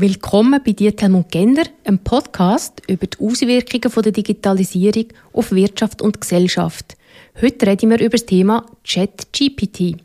Willkommen 0.00 0.62
bei 0.64 0.72
Diethelm 0.72 1.14
und 1.14 1.30
Gender, 1.30 1.64
einem 1.84 1.98
Podcast 1.98 2.80
über 2.88 3.06
die 3.06 3.18
Auswirkungen 3.20 4.02
der 4.02 4.12
Digitalisierung 4.12 5.08
auf 5.34 5.52
Wirtschaft 5.52 6.00
und 6.00 6.18
Gesellschaft. 6.18 6.96
Heute 7.38 7.66
reden 7.66 7.90
wir 7.90 8.00
über 8.00 8.16
das 8.16 8.24
Thema 8.24 8.64
ChatGPT. 8.82 9.96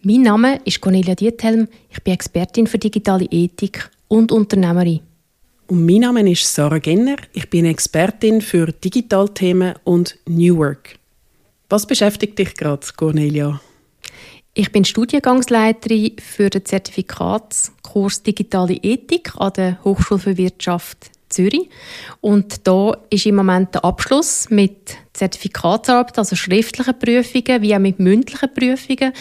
Mein 0.00 0.22
Name 0.22 0.58
ist 0.64 0.80
Cornelia 0.80 1.14
Diethelm, 1.14 1.68
ich 1.90 2.02
bin 2.02 2.14
Expertin 2.14 2.66
für 2.66 2.78
digitale 2.78 3.26
Ethik 3.26 3.90
und 4.08 4.32
Unternehmerin. 4.32 5.00
Und 5.66 5.84
mein 5.84 6.00
Name 6.00 6.32
ist 6.32 6.54
Sarah 6.54 6.78
Genner, 6.78 7.16
ich 7.34 7.50
bin 7.50 7.66
Expertin 7.66 8.40
für 8.40 8.72
Digitalthemen 8.72 9.74
und 9.84 10.16
New 10.26 10.56
Work. 10.56 10.98
Was 11.68 11.86
beschäftigt 11.86 12.38
dich 12.38 12.54
gerade, 12.54 12.86
Cornelia? 12.96 13.60
Ich 14.58 14.72
bin 14.72 14.86
Studiengangsleiterin 14.86 16.12
für 16.18 16.48
den 16.48 16.64
Zertifikatskurs 16.64 18.22
Digitale 18.22 18.72
Ethik 18.72 19.32
an 19.36 19.52
der 19.52 19.84
Hochschule 19.84 20.18
für 20.18 20.38
Wirtschaft 20.38 21.10
Zürich. 21.28 21.68
Und 22.22 22.66
da 22.66 22.96
ist 23.10 23.26
im 23.26 23.34
Moment 23.34 23.74
der 23.74 23.84
Abschluss 23.84 24.48
mit 24.48 24.96
Zertifikatsarbeit, 25.12 26.16
also 26.16 26.36
schriftlichen 26.36 26.98
Prüfungen, 26.98 27.60
wie 27.60 27.74
auch 27.74 27.80
mit 27.80 27.98
mündlichen 27.98 28.48
Prüfungen. 28.54 29.12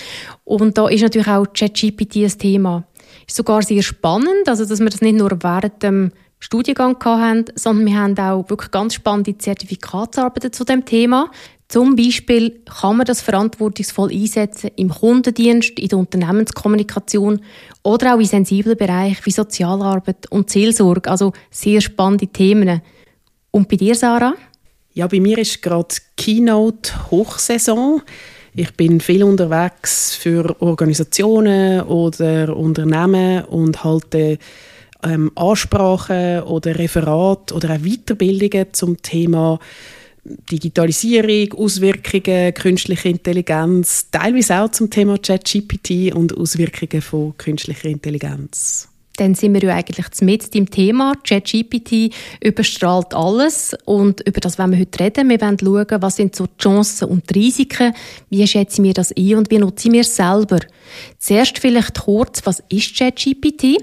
Und 0.45 0.77
da 0.77 0.87
ist 0.87 1.01
natürlich 1.01 1.27
auch 1.27 1.47
ChatGPT 1.47 2.15
ein 2.15 2.39
Thema. 2.39 2.87
Ist 3.27 3.35
sogar 3.35 3.61
sehr 3.61 3.83
spannend, 3.83 4.47
also 4.47 4.63
dass 4.63 4.79
wir 4.79 4.89
das 4.89 5.01
nicht 5.01 5.17
nur 5.17 5.31
während 5.31 5.83
dem 5.83 6.11
Studiengang 6.39 6.95
hatten, 7.03 7.45
sondern 7.55 7.85
wir 7.85 7.99
haben 7.99 8.17
auch 8.19 8.49
wirklich 8.49 8.71
ganz 8.71 8.93
spannende 8.93 9.37
Zertifikatsarbeiten 9.37 10.53
zu 10.53 10.63
dem 10.63 10.85
Thema. 10.85 11.29
Zum 11.67 11.95
Beispiel 11.95 12.61
kann 12.65 12.97
man 12.97 13.05
das 13.05 13.21
verantwortungsvoll 13.21 14.11
einsetzen 14.11 14.69
im 14.75 14.89
Kundendienst, 14.89 15.79
in 15.79 15.87
der 15.87 15.97
Unternehmenskommunikation 15.97 17.41
oder 17.83 18.15
auch 18.15 18.19
in 18.19 18.25
sensiblen 18.25 18.77
Bereichen 18.77 19.25
wie 19.25 19.31
Sozialarbeit 19.31 20.31
und 20.31 20.49
Seelsorge. 20.49 21.09
Also 21.09 21.33
sehr 21.49 21.81
spannende 21.81 22.27
Themen. 22.27 22.81
Und 23.49 23.67
bei 23.67 23.77
dir, 23.77 23.95
Sarah? 23.95 24.35
Ja, 24.93 25.07
bei 25.07 25.19
mir 25.19 25.39
ist 25.39 25.61
gerade 25.61 25.95
Keynote 26.15 27.11
Hochsaison. 27.11 28.01
Ich 28.53 28.73
bin 28.75 29.01
viel 29.01 29.23
unterwegs 29.23 30.15
für 30.15 30.55
Organisationen 30.61 31.81
oder 31.81 32.55
Unternehmen 32.55 33.43
und 33.45 33.83
halte 33.83 34.37
ähm, 35.03 35.31
Ansprachen 35.35 36.43
oder 36.43 36.77
Referat 36.79 37.51
oder 37.51 37.75
auch 37.75 37.79
Weiterbildungen 37.79 38.67
zum 38.71 39.01
Thema 39.01 39.59
Digitalisierung, 40.51 41.53
Auswirkungen 41.59 42.53
künstlicher 42.53 43.09
Intelligenz, 43.09 44.09
teilweise 44.09 44.59
auch 44.61 44.71
zum 44.71 44.89
Thema 44.89 45.17
ChatGPT 45.17 46.13
und 46.15 46.35
Auswirkungen 46.35 47.01
von 47.01 47.37
künstlicher 47.37 47.89
Intelligenz 47.89 48.89
dann 49.15 49.35
sind 49.35 49.53
wir 49.53 49.63
ja 49.63 49.75
eigentlich 49.75 50.05
mit 50.21 50.55
im 50.55 50.69
Thema. 50.69 51.13
ChatGPT 51.27 52.13
überstrahlt 52.43 53.13
alles 53.13 53.75
und 53.85 54.21
über 54.27 54.39
das 54.39 54.59
wollen 54.59 54.71
wir 54.71 54.79
heute 54.79 55.03
reden. 55.03 55.29
Wir 55.29 55.41
wollen 55.41 55.57
schauen, 55.59 56.01
was 56.01 56.15
sind 56.15 56.35
so 56.35 56.47
die 56.47 56.61
Chancen 56.61 57.09
und 57.09 57.29
die 57.29 57.39
Risiken, 57.39 57.93
wie 58.29 58.45
schätzen 58.47 58.83
wir 58.83 58.93
das 58.93 59.11
ein 59.17 59.35
und 59.35 59.51
wie 59.51 59.59
nutzen 59.59 59.93
wir 59.93 60.01
es 60.01 60.15
selber. 60.15 60.59
Zuerst 61.19 61.59
vielleicht 61.59 61.99
kurz, 61.99 62.45
was 62.45 62.63
ist 62.69 62.97
ChatGPT? 62.97 63.77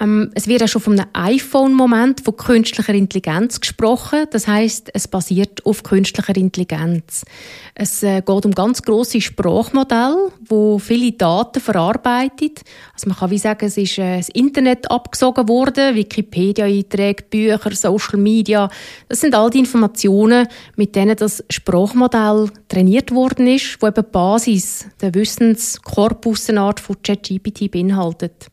Ähm, 0.00 0.30
es 0.34 0.46
wird 0.46 0.60
ja 0.60 0.68
schon 0.68 0.82
von 0.82 0.98
einem 0.98 1.08
iPhone-Moment 1.12 2.20
von 2.20 2.36
künstlicher 2.36 2.94
Intelligenz 2.94 3.60
gesprochen. 3.60 4.26
Das 4.30 4.46
heißt, 4.46 4.90
es 4.92 5.08
basiert 5.08 5.64
auf 5.64 5.82
künstlicher 5.82 6.36
Intelligenz. 6.36 7.24
Es 7.74 8.02
äh, 8.02 8.20
geht 8.20 8.46
um 8.46 8.52
ganz 8.52 8.82
große 8.82 9.20
Sprachmodelle, 9.20 10.32
wo 10.46 10.78
viele 10.78 11.12
Daten 11.12 11.60
verarbeitet. 11.60 12.62
Also 12.92 13.08
man 13.08 13.18
kann 13.18 13.30
wie 13.30 13.38
sagen, 13.38 13.66
es 13.66 13.76
ist 13.76 13.98
äh, 13.98 14.18
das 14.18 14.28
Internet 14.28 14.63
abgesogen 14.90 15.48
worden, 15.48 15.94
Wikipedia-Einträge, 15.94 17.24
Bücher, 17.28 17.74
Social 17.74 18.18
Media. 18.18 18.68
Das 19.08 19.20
sind 19.20 19.34
all 19.34 19.50
die 19.50 19.60
Informationen, 19.60 20.46
mit 20.76 20.94
denen 20.96 21.16
das 21.16 21.44
Sprachmodell 21.50 22.50
trainiert 22.68 23.10
worden 23.12 23.46
ist, 23.46 23.80
wo 23.80 23.86
eben 23.86 24.04
die 24.04 24.10
Basis, 24.10 24.86
der 25.00 25.14
Wissenskorpus, 25.14 26.48
eine 26.50 26.62
Art 26.62 26.80
von 26.80 26.96
ChatGPT 27.02 27.70
beinhaltet. 27.70 28.48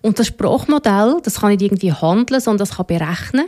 Und 0.00 0.18
das 0.18 0.26
Sprachmodell, 0.26 1.18
das 1.22 1.40
kann 1.40 1.50
nicht 1.50 1.62
irgendwie 1.62 1.92
handeln, 1.92 2.40
sondern 2.40 2.66
das 2.66 2.76
kann 2.76 2.86
berechnen. 2.86 3.46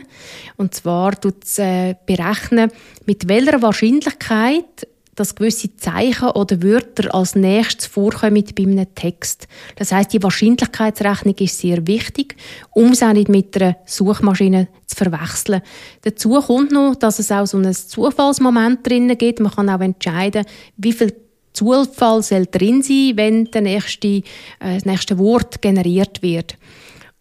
Und 0.57 0.73
zwar 0.73 1.19
tut 1.19 1.43
es 1.43 1.59
äh, 1.59 1.95
berechnen, 2.05 2.71
mit 3.05 3.27
welcher 3.27 3.61
Wahrscheinlichkeit 3.61 4.87
dass 5.15 5.35
gewisse 5.35 5.75
Zeichen 5.77 6.29
oder 6.29 6.61
Wörter 6.61 7.13
als 7.15 7.35
nächstes 7.35 7.87
vorkommen 7.87 8.43
bei 8.55 8.63
einem 8.63 8.93
Text. 8.95 9.47
Das 9.77 9.91
heißt, 9.91 10.13
die 10.13 10.21
Wahrscheinlichkeitsrechnung 10.21 11.35
ist 11.35 11.59
sehr 11.59 11.85
wichtig, 11.87 12.35
um 12.71 12.91
es 12.91 13.01
auch 13.01 13.13
nicht 13.13 13.29
mit 13.29 13.55
einer 13.55 13.77
Suchmaschine 13.85 14.67
zu 14.85 14.95
verwechseln. 14.95 15.61
Dazu 16.01 16.41
kommt 16.41 16.71
noch, 16.71 16.95
dass 16.95 17.19
es 17.19 17.31
auch 17.31 17.47
so 17.47 17.57
ein 17.57 17.73
Zufallsmoment 17.73 18.85
drin 18.85 19.17
gibt. 19.17 19.39
Man 19.39 19.51
kann 19.51 19.69
auch 19.69 19.81
entscheiden, 19.81 20.45
wie 20.77 20.93
viel 20.93 21.13
Zufall 21.53 22.21
soll 22.21 22.45
drin 22.47 22.83
sein, 22.83 23.13
wenn 23.15 23.45
der 23.45 23.61
nächste, 23.61 24.07
äh, 24.07 24.23
das 24.59 24.85
nächste 24.85 25.17
Wort 25.17 25.61
generiert 25.61 26.21
wird. 26.21 26.57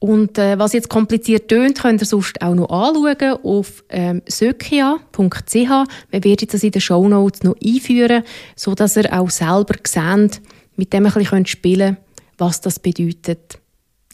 Und 0.05 0.37
äh, 0.37 0.59
was 0.59 0.75
jetzt 0.75 0.91
kompliziert 0.91 1.49
tönt, 1.49 1.81
könnt 1.81 2.03
ihr 2.03 2.07
sonst 2.07 2.43
auch 2.43 2.55
noch 2.55 2.69
anschauen 2.69 3.39
auf 3.43 3.83
ähm, 3.89 4.21
sökia.ch. 4.27 5.55
Wir 5.55 6.25
werden 6.25 6.49
das 6.53 6.63
in 6.63 6.73
den 6.73 6.81
Show 6.83 7.09
Notes 7.09 7.43
noch 7.43 7.57
einführen, 7.65 8.23
so 8.55 8.75
dass 8.75 8.99
ihr 8.99 9.11
auch 9.19 9.31
selber 9.31 9.77
seht, 9.83 10.43
mit 10.77 10.93
dem 10.93 11.07
ein 11.07 11.13
bisschen 11.15 11.47
spielen 11.47 11.95
könnt, 11.95 11.99
was 12.37 12.61
das 12.61 12.79
bedeutet. 12.81 13.59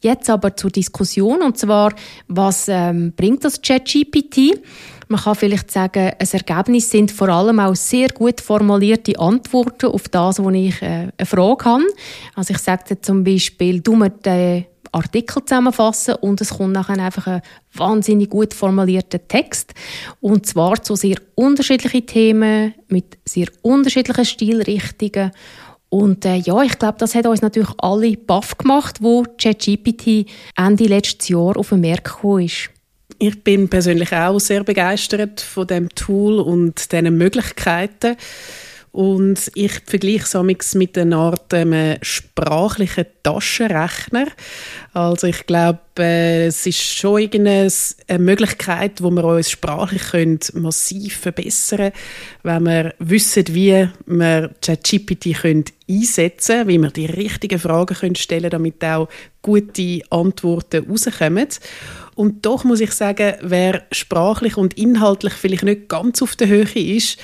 Jetzt 0.00 0.30
aber 0.30 0.54
zur 0.56 0.70
Diskussion, 0.70 1.42
und 1.42 1.58
zwar, 1.58 1.92
was 2.28 2.68
ähm, 2.68 3.12
bringt 3.16 3.44
das 3.44 3.60
ChatGPT? 3.60 4.62
Man 5.08 5.20
kann 5.20 5.34
vielleicht 5.34 5.72
sagen, 5.72 6.12
ein 6.16 6.28
Ergebnis 6.30 6.88
sind 6.88 7.10
vor 7.10 7.30
allem 7.30 7.58
auch 7.58 7.74
sehr 7.74 8.10
gut 8.10 8.40
formulierte 8.40 9.18
Antworten 9.18 9.86
auf 9.86 10.08
das, 10.08 10.40
wo 10.40 10.50
ich 10.50 10.80
äh, 10.82 11.08
eine 11.18 11.26
Frage 11.26 11.64
habe. 11.64 11.84
Also 12.36 12.54
ich 12.54 12.60
sage 12.60 13.00
zum 13.00 13.24
Beispiel, 13.24 13.80
du 13.80 13.96
mir 13.96 14.10
den 14.10 14.66
Artikel 14.92 15.44
zusammenfassen 15.44 16.14
und 16.16 16.40
es 16.40 16.50
kommt 16.50 16.72
nachher 16.72 16.98
einfach 16.98 17.26
ein 17.26 17.42
wahnsinnig 17.74 18.30
gut 18.30 18.54
formulierter 18.54 19.26
Text 19.26 19.74
und 20.20 20.46
zwar 20.46 20.82
zu 20.82 20.96
sehr 20.96 21.16
unterschiedlichen 21.34 22.06
Themen 22.06 22.74
mit 22.88 23.18
sehr 23.24 23.48
unterschiedlichen 23.62 24.24
Stilrichtungen 24.24 25.32
und 25.90 26.24
äh, 26.24 26.36
ja, 26.36 26.62
ich 26.62 26.78
glaube, 26.78 26.98
das 26.98 27.14
hat 27.14 27.26
uns 27.26 27.42
natürlich 27.42 27.70
alle 27.78 28.16
baff 28.16 28.56
gemacht, 28.56 28.98
wo 29.00 29.24
ChatGPT 29.38 30.26
Ende 30.56 30.84
letztes 30.84 31.28
Jahr 31.28 31.56
auf 31.56 31.70
den 31.70 31.80
Markt 31.80 32.04
gekommen 32.04 32.44
ist. 32.44 32.70
Ich 33.18 33.42
bin 33.42 33.68
persönlich 33.68 34.12
auch 34.14 34.38
sehr 34.38 34.64
begeistert 34.64 35.40
von 35.40 35.66
dem 35.66 35.88
Tool 35.90 36.38
und 36.38 36.90
diesen 36.90 37.18
Möglichkeiten. 37.18 38.16
Und 38.92 39.52
ich 39.54 39.72
vergleiche 39.86 40.56
es 40.58 40.74
mit 40.74 40.98
einer 40.98 41.16
Art 41.16 41.52
ähm, 41.52 41.96
sprachlichen 42.02 43.06
Taschenrechner. 43.22 44.26
Also 44.92 45.28
ich 45.28 45.46
glaube, 45.46 45.78
äh, 45.96 46.46
es 46.46 46.66
ist 46.66 46.82
schon 46.82 47.30
eine 47.32 47.68
Möglichkeit, 48.18 49.00
wo 49.00 49.10
wir 49.10 49.22
uns 49.22 49.48
sprachlich 49.48 50.02
können 50.10 50.40
massiv 50.54 51.18
verbessern 51.18 51.92
können, 51.92 51.92
wenn 52.42 52.64
wir 52.64 52.94
wissen, 52.98 53.44
wie 53.50 53.88
wir 54.06 54.50
ChatGPT 54.60 55.36
einsetzen 55.88 56.56
können, 56.56 56.68
wie 56.68 56.78
wir 56.78 56.90
die 56.90 57.06
richtigen 57.06 57.60
Fragen 57.60 57.94
können 57.94 58.16
stellen 58.16 58.50
damit 58.50 58.84
auch 58.84 59.08
gute 59.40 60.00
Antworten 60.10 60.84
rauskommen. 60.90 61.46
Und 62.16 62.44
doch 62.44 62.64
muss 62.64 62.80
ich 62.80 62.92
sagen, 62.92 63.34
wer 63.40 63.84
sprachlich 63.92 64.56
und 64.56 64.76
inhaltlich 64.76 65.34
vielleicht 65.34 65.62
nicht 65.62 65.88
ganz 65.88 66.20
auf 66.22 66.34
der 66.34 66.48
Höhe 66.48 66.66
ist, 66.74 67.18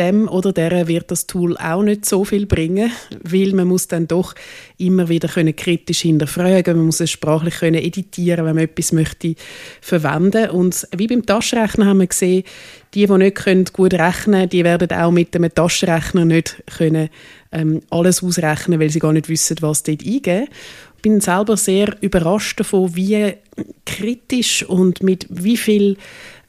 dem 0.00 0.28
oder 0.28 0.52
der 0.52 0.88
wird 0.88 1.10
das 1.10 1.26
Tool 1.26 1.56
auch 1.58 1.82
nicht 1.82 2.06
so 2.06 2.24
viel 2.24 2.46
bringen, 2.46 2.90
weil 3.22 3.52
man 3.52 3.68
muss 3.68 3.86
dann 3.86 4.08
doch 4.08 4.34
immer 4.78 5.08
wieder 5.08 5.28
können 5.28 5.54
kritisch 5.54 6.00
hinterfragen, 6.00 6.76
man 6.76 6.86
muss 6.86 7.00
es 7.00 7.10
sprachlich 7.10 7.56
können 7.56 7.82
editieren, 7.82 8.46
wenn 8.46 8.54
man 8.54 8.64
etwas 8.64 8.92
möchte 8.92 9.34
verwenden 9.80 10.50
und 10.50 10.88
wie 10.96 11.06
beim 11.06 11.26
Taschenrechner 11.26 11.86
haben 11.86 12.00
wir 12.00 12.06
gesehen, 12.06 12.44
die, 12.94 13.06
die 13.06 13.12
nicht 13.18 13.36
können 13.36 13.66
gut 13.72 13.94
rechnen 13.94 14.48
die 14.48 14.64
werden 14.64 14.90
auch 14.92 15.10
mit 15.10 15.34
dem 15.34 15.52
Taschenrechner 15.52 16.24
nicht 16.24 16.62
können, 16.78 17.10
ähm, 17.52 17.82
alles 17.90 18.22
ausrechnen, 18.22 18.80
weil 18.80 18.90
sie 18.90 19.00
gar 19.00 19.12
nicht 19.12 19.28
wissen, 19.28 19.56
was 19.60 19.82
dort 19.82 20.04
eingeben. 20.04 20.48
Ich 20.96 21.02
bin 21.02 21.20
selber 21.20 21.56
sehr 21.56 21.96
überrascht 22.00 22.60
davon, 22.60 22.94
wie 22.94 23.34
kritisch 23.86 24.64
und 24.64 25.02
mit 25.02 25.26
wie 25.30 25.56
viel 25.56 25.96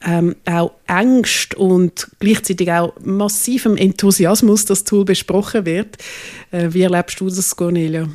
ähm, 0.05 0.35
auch 0.45 0.71
Angst 0.87 1.55
und 1.55 2.09
gleichzeitig 2.19 2.71
auch 2.71 2.93
massivem 3.03 3.77
Enthusiasmus 3.77 4.65
das 4.65 4.83
Tool 4.83 5.05
besprochen 5.05 5.65
wird. 5.65 5.97
Äh, 6.51 6.69
wie 6.71 6.81
erlebst 6.81 7.19
du 7.19 7.29
das, 7.29 7.55
Cornelia? 7.55 8.07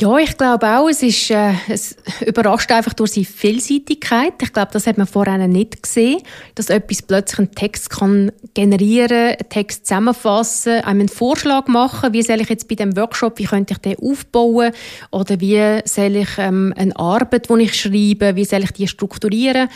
Ja, 0.00 0.16
ich 0.18 0.36
glaube 0.36 0.68
auch, 0.68 0.88
es 0.88 1.02
ist, 1.02 1.28
äh, 1.30 1.54
es 1.68 1.96
überrascht 2.24 2.70
einfach 2.70 2.92
durch 2.92 3.12
seine 3.12 3.26
Vielseitigkeit. 3.26 4.34
Ich 4.42 4.52
glaube, 4.52 4.70
das 4.72 4.86
hat 4.86 4.96
man 4.96 5.08
vorher 5.08 5.38
nicht 5.48 5.82
gesehen, 5.82 6.20
dass 6.54 6.70
etwas 6.70 7.02
plötzlich 7.02 7.38
einen 7.40 7.54
Text 7.54 7.90
kann 7.90 8.30
generieren, 8.54 9.30
einen 9.30 9.48
Text 9.48 9.86
zusammenfassen, 9.86 10.82
einem 10.82 11.00
einen 11.00 11.08
Vorschlag 11.08 11.66
machen, 11.66 12.12
wie 12.12 12.22
soll 12.22 12.40
ich 12.40 12.48
jetzt 12.48 12.68
bei 12.68 12.76
dem 12.76 12.96
Workshop, 12.96 13.40
wie 13.40 13.44
könnte 13.44 13.74
ich 13.74 13.78
den 13.78 13.98
aufbauen 13.98 14.70
oder 15.10 15.40
wie 15.40 15.80
soll 15.84 16.16
ich 16.16 16.28
ähm, 16.38 16.72
eine 16.76 16.94
Arbeit, 16.96 17.48
die 17.50 17.62
ich 17.62 17.74
schreibe, 17.74 18.36
wie 18.36 18.44
soll 18.44 18.62
ich 18.62 18.72
die 18.72 18.86
strukturieren, 18.86 19.68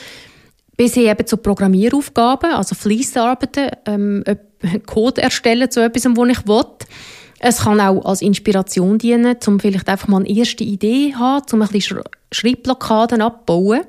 bis 0.76 0.94
hin 0.94 1.08
eben 1.08 1.26
zu 1.26 1.36
Programmieraufgaben, 1.36 2.52
also 2.52 2.74
Fließarbeiten, 2.74 3.70
ähm, 3.86 4.24
Code 4.86 5.22
erstellen 5.22 5.70
zu 5.70 5.80
etwas, 5.80 6.04
was 6.04 6.28
ich 6.28 6.46
will. 6.46 6.64
Es 7.44 7.58
kann 7.62 7.80
auch 7.80 8.04
als 8.04 8.22
Inspiration 8.22 8.98
dienen, 8.98 9.36
um 9.46 9.58
vielleicht 9.58 9.88
einfach 9.88 10.08
mal 10.08 10.18
eine 10.18 10.30
erste 10.30 10.62
Idee 10.62 11.10
zu 11.12 11.18
haben, 11.18 11.44
um 11.52 11.62
ein 11.62 11.68
bisschen 11.68 12.00
Schreibblockaden 12.30 13.20
abzubauen. 13.20 13.80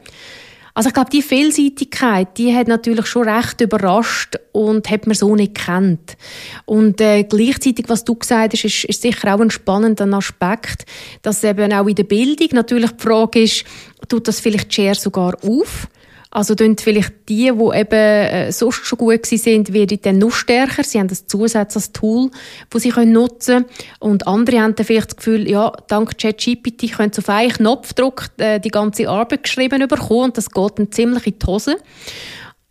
Also 0.75 0.89
ich 0.89 0.95
glaube, 0.95 1.11
die 1.11 1.21
Vielseitigkeit, 1.21 2.35
die 2.37 2.55
hat 2.55 2.67
natürlich 2.67 3.05
schon 3.05 3.29
recht 3.29 3.61
überrascht 3.61 4.37
und 4.53 4.89
hat 4.89 5.05
man 5.05 5.15
so 5.15 5.35
nicht 5.35 5.53
kennt. 5.53 6.17
Und 6.65 6.99
äh, 6.99 7.23
gleichzeitig, 7.23 7.85
was 7.89 8.03
du 8.03 8.15
gesagt 8.15 8.53
hast, 8.53 8.65
ist, 8.65 8.85
ist 8.85 9.03
sicher 9.03 9.35
auch 9.35 9.39
ein 9.39 9.51
spannender 9.51 10.11
Aspekt, 10.13 10.85
dass 11.21 11.43
eben 11.43 11.71
auch 11.73 11.85
in 11.85 11.93
der 11.93 12.05
Bildung 12.05 12.49
natürlich 12.53 12.91
die 12.91 13.03
Frage 13.03 13.43
ist, 13.43 13.65
tut 14.07 14.27
das 14.27 14.39
vielleicht 14.39 14.73
Share 14.73 14.95
sogar 14.95 15.37
auf? 15.43 15.87
Also 16.35 16.55
tun 16.55 16.75
vielleicht 16.79 17.29
die, 17.29 17.51
die 17.51 17.77
eben 17.77 17.91
äh, 17.91 18.51
sonst 18.51 18.87
schon 18.87 18.97
gut 18.97 19.23
sind, 19.23 19.71
werden 19.71 19.99
dann 20.01 20.17
noch 20.17 20.31
stärker. 20.31 20.83
Sie 20.83 20.97
haben 20.97 21.07
das 21.07 21.27
zusätzliches 21.27 21.91
Tool, 21.91 22.31
das 22.71 22.81
sie 22.81 22.89
nutzen 22.89 23.65
können. 23.65 23.65
Und 23.99 24.25
andere 24.25 24.59
haben 24.59 24.73
dann 24.73 24.83
vielleicht 24.83 25.11
das 25.11 25.17
Gefühl, 25.17 25.47
ja, 25.47 25.71
dank 25.87 26.17
ChatGPT 26.17 26.91
können 26.93 27.13
sie 27.13 27.19
auf 27.19 27.29
einen 27.29 27.51
Knopfdruck 27.51 28.29
äh, 28.37 28.59
die 28.59 28.69
ganze 28.69 29.07
Arbeit 29.09 29.43
geschrieben 29.43 29.87
bekommen 29.87 30.23
und 30.23 30.37
das 30.39 30.49
geht 30.49 30.79
dann 30.79 30.91
ziemlich 30.91 31.27
in 31.27 31.37
die 31.37 31.45
Hose. 31.45 31.77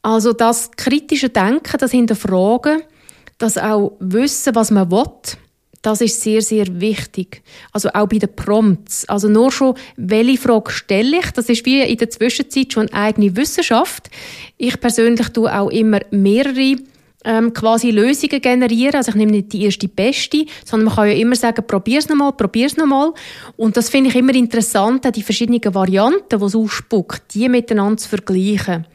Also 0.02 0.32
das 0.32 0.72
kritische 0.72 1.28
Denken, 1.28 1.78
das 1.78 1.92
Hinterfragen, 1.92 2.82
das 3.38 3.58
auch 3.58 3.92
Wissen, 4.00 4.56
was 4.56 4.72
man 4.72 4.90
will, 4.90 5.06
das 5.82 6.00
ist 6.00 6.20
sehr, 6.20 6.40
sehr 6.42 6.80
wichtig. 6.80 7.42
Also 7.72 7.88
auch 7.90 8.06
bei 8.06 8.18
den 8.18 8.34
Prompts. 8.34 9.08
Also 9.08 9.28
nur 9.28 9.50
schon, 9.50 9.74
welche 9.96 10.38
Frage 10.38 10.70
stelle 10.70 11.18
ich? 11.18 11.30
Das 11.32 11.48
ist 11.48 11.66
wie 11.66 11.82
in 11.82 11.98
der 11.98 12.08
Zwischenzeit 12.08 12.72
schon 12.72 12.88
eine 12.88 13.06
eigene 13.06 13.36
Wissenschaft. 13.36 14.08
Ich 14.56 14.80
persönlich 14.80 15.28
tue 15.30 15.52
auch 15.52 15.70
immer 15.70 16.00
mehrere 16.10 16.76
ähm, 17.24 17.52
quasi 17.52 17.90
Lösungen 17.90 18.40
generieren. 18.40 18.94
Also 18.94 19.10
ich 19.10 19.16
nehme 19.16 19.32
nicht 19.32 19.52
die 19.52 19.64
erste 19.64 19.88
beste, 19.88 20.46
sondern 20.64 20.86
man 20.86 20.94
kann 20.94 21.08
ja 21.08 21.14
immer 21.14 21.36
sagen, 21.36 21.64
probier's 21.66 22.08
nochmal, 22.08 22.32
probier's 22.32 22.76
nochmal. 22.76 23.12
Und 23.56 23.76
das 23.76 23.90
finde 23.90 24.10
ich 24.10 24.16
immer 24.16 24.34
interessant, 24.34 25.04
die 25.14 25.22
verschiedenen 25.22 25.74
Varianten, 25.74 26.24
die 26.30 26.44
es 26.44 26.54
ausspuckt, 26.54 27.34
die 27.34 27.48
miteinander 27.48 27.96
zu 27.96 28.08
vergleichen. 28.08 28.86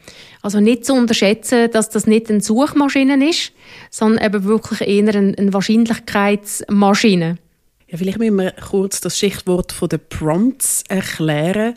Also 0.48 0.60
nicht 0.60 0.86
zu 0.86 0.94
unterschätzen, 0.94 1.70
dass 1.72 1.90
das 1.90 2.06
nicht 2.06 2.30
eine 2.30 2.40
Suchmaschine 2.40 3.28
ist, 3.28 3.52
sondern 3.90 4.24
eben 4.24 4.44
wirklich 4.44 4.80
eher 4.80 5.14
eine, 5.14 5.52
Wahrscheinlichkeitsmaschine. 5.52 7.36
Ja, 7.88 7.98
vielleicht 7.98 8.16
müssen 8.16 8.38
wir 8.38 8.52
kurz 8.52 9.02
das 9.02 9.18
Schichtwort 9.18 9.72
von 9.72 9.90
den 9.90 10.00
Prompts 10.08 10.84
erklären. 10.88 11.74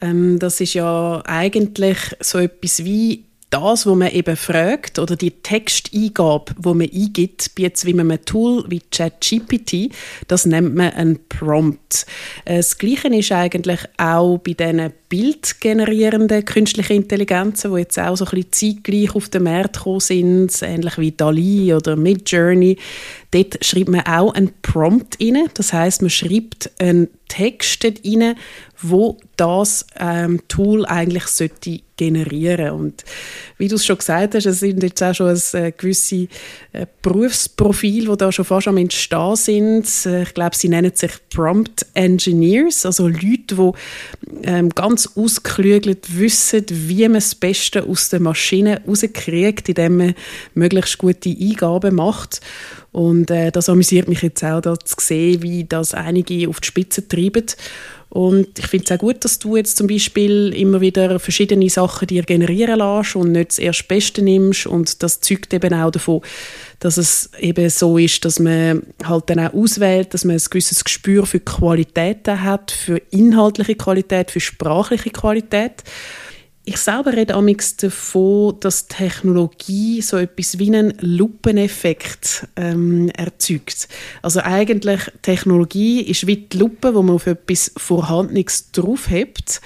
Ähm, 0.00 0.38
das 0.38 0.62
ist 0.62 0.72
ja 0.72 1.22
eigentlich 1.26 1.98
so 2.20 2.38
etwas 2.38 2.82
wie 2.86 3.24
das, 3.50 3.86
was 3.86 3.94
man 3.94 4.10
eben 4.10 4.36
fragt, 4.36 4.98
oder 4.98 5.16
die 5.16 5.30
Texteingabe, 5.30 6.54
wo 6.56 6.72
man 6.72 6.88
eingibt, 6.90 7.50
jetzt 7.58 7.84
wie 7.84 7.92
man 7.92 8.10
ein 8.10 8.24
Tool 8.24 8.64
wie 8.68 8.80
ChatGPT, 8.80 9.94
das 10.28 10.46
nennt 10.46 10.74
man 10.74 10.94
ein 10.94 11.18
Prompt. 11.28 12.06
Das 12.46 12.78
Gleiche 12.78 13.08
ist 13.08 13.32
eigentlich 13.32 13.80
auch 13.98 14.38
bei 14.38 14.54
diesen 14.54 14.92
bildgenerierenden 15.14 16.44
künstlichen 16.44 16.96
Intelligenzen, 16.96 17.72
die 17.72 17.78
jetzt 17.78 18.00
auch 18.00 18.16
so 18.16 18.24
ein 18.24 18.30
bisschen 18.32 18.82
zeitgleich 18.82 19.14
auf 19.14 19.28
den 19.28 19.44
Markt 19.44 19.76
gekommen 19.76 20.00
sind, 20.00 20.60
ähnlich 20.60 20.98
wie 20.98 21.12
DALI 21.12 21.72
oder 21.74 21.94
Midjourney. 21.94 22.78
Dort 23.30 23.64
schreibt 23.64 23.90
man 23.90 24.00
auch 24.00 24.34
ein 24.34 24.50
Prompt 24.62 25.18
rein. 25.20 25.48
Das 25.54 25.72
heißt, 25.72 26.02
man 26.02 26.10
schreibt 26.10 26.72
einen 26.80 27.10
Text 27.28 27.84
rein, 27.84 28.34
wo 28.80 29.18
das 29.36 29.86
ähm, 29.98 30.40
Tool 30.48 30.84
eigentlich 30.86 31.26
sollte 31.26 31.80
generieren 31.96 32.72
und 32.72 33.04
wie 33.56 33.68
du 33.68 33.76
es 33.76 33.86
schon 33.86 33.98
gesagt 33.98 34.34
hast, 34.34 34.46
es 34.46 34.60
sind 34.60 34.82
jetzt 34.82 35.02
auch 35.02 35.14
schon 35.14 35.28
ein, 35.28 35.40
äh, 35.52 35.72
gewisse 35.72 36.26
äh, 36.72 36.86
Berufsprofil, 37.02 38.08
wo 38.08 38.16
da 38.16 38.32
schon 38.32 38.44
fast 38.44 38.66
am 38.66 38.76
entstehen 38.76 39.36
sind. 39.36 40.06
Äh, 40.06 40.22
ich 40.24 40.34
glaube, 40.34 40.56
sie 40.56 40.68
nennen 40.68 40.92
sich 40.94 41.12
Prompt 41.32 41.86
Engineers, 41.94 42.84
also 42.84 43.06
Leute, 43.06 43.54
die 43.54 43.70
ähm, 44.42 44.70
ganz 44.70 45.03
ausgeklügelt 45.16 46.18
wissen, 46.18 46.64
wie 46.68 47.02
man 47.04 47.14
das 47.14 47.34
Beste 47.34 47.84
aus 47.84 48.08
der 48.08 48.20
Maschine 48.20 48.80
rauskriegt, 48.86 49.68
indem 49.68 49.96
man 49.96 50.14
möglichst 50.54 50.98
gute 50.98 51.30
Eingaben 51.30 51.96
macht. 51.96 52.40
Und 52.92 53.30
äh, 53.30 53.50
das 53.50 53.68
amüsiert 53.68 54.08
mich 54.08 54.22
jetzt 54.22 54.44
auch, 54.44 54.60
da 54.60 54.78
zu 54.78 54.96
sehen, 55.00 55.42
wie 55.42 55.64
das 55.64 55.94
einige 55.94 56.48
auf 56.48 56.60
die 56.60 56.68
Spitze 56.68 57.06
treiben. 57.08 57.46
Und 58.14 58.60
ich 58.60 58.68
finde 58.68 58.84
es 58.84 58.92
auch 58.92 58.98
gut, 58.98 59.24
dass 59.24 59.40
du 59.40 59.56
jetzt 59.56 59.76
zum 59.76 59.88
Beispiel 59.88 60.54
immer 60.54 60.80
wieder 60.80 61.18
verschiedene 61.18 61.68
Sachen 61.68 62.06
dir 62.06 62.22
generieren 62.22 62.78
lässt 62.78 63.16
und 63.16 63.32
nicht 63.32 63.50
das 63.50 63.58
erste 63.58 63.84
Beste 63.88 64.22
nimmst. 64.22 64.68
Und 64.68 65.02
das 65.02 65.20
zeugt 65.20 65.52
eben 65.52 65.74
auch 65.74 65.90
davon, 65.90 66.20
dass 66.78 66.96
es 66.96 67.30
eben 67.40 67.68
so 67.68 67.98
ist, 67.98 68.24
dass 68.24 68.38
man 68.38 68.84
halt 69.02 69.30
dann 69.30 69.40
auch 69.40 69.52
auswählt, 69.52 70.14
dass 70.14 70.24
man 70.24 70.36
ein 70.36 70.42
gewisses 70.48 70.84
Gespür 70.84 71.26
für 71.26 71.40
Qualitäten 71.40 72.40
hat, 72.40 72.70
für 72.70 72.98
inhaltliche 73.10 73.74
Qualität, 73.74 74.30
für 74.30 74.38
sprachliche 74.38 75.10
Qualität. 75.10 75.82
Ich 76.66 76.78
selber 76.78 77.12
rede 77.12 77.34
amix 77.34 77.76
davon, 77.76 78.56
dass 78.60 78.88
Technologie 78.88 80.00
so 80.00 80.16
etwas 80.16 80.58
wie 80.58 80.74
einen 80.74 80.94
Lupeneffekt 80.98 82.48
ähm, 82.56 83.10
erzeugt. 83.10 83.86
Also 84.22 84.40
eigentlich 84.40 85.02
Technologie 85.20 86.00
ist 86.00 86.26
wie 86.26 86.38
die 86.38 86.56
Lupe, 86.56 86.94
wo 86.94 87.02
man 87.02 87.16
auf 87.16 87.26
etwas 87.26 87.70
Vorhandenes 87.76 88.72
draufhebt 88.72 89.60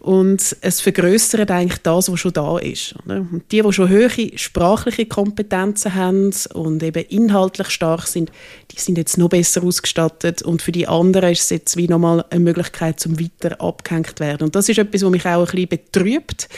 und 0.00 0.56
es 0.62 0.80
vergrößert 0.80 1.50
eigentlich 1.50 1.82
das, 1.82 2.10
was 2.10 2.20
schon 2.20 2.32
da 2.32 2.58
ist. 2.58 2.94
Und 3.06 3.42
die, 3.52 3.60
die 3.60 3.72
schon 3.72 3.90
hohe 3.90 4.38
sprachliche 4.38 5.06
Kompetenzen 5.06 5.94
haben 5.94 6.30
und 6.54 6.82
eben 6.82 7.04
inhaltlich 7.04 7.68
stark 7.68 8.06
sind, 8.06 8.32
die 8.70 8.80
sind 8.80 8.96
jetzt 8.96 9.18
noch 9.18 9.28
besser 9.28 9.62
ausgestattet 9.62 10.40
und 10.42 10.62
für 10.62 10.72
die 10.72 10.88
anderen 10.88 11.32
ist 11.32 11.42
es 11.42 11.50
jetzt 11.50 11.76
wie 11.76 11.86
nochmal 11.86 12.24
eine 12.30 12.40
Möglichkeit, 12.40 12.98
zum 12.98 13.20
weiter 13.20 13.60
abgehängt 13.60 14.20
werden. 14.20 14.44
Und 14.44 14.56
das 14.56 14.68
ist 14.70 14.78
etwas, 14.78 15.02
was 15.02 15.10
mich 15.10 15.26
auch 15.26 15.40
ein 15.40 15.44
bisschen 15.44 15.68
betrübt 15.68 16.48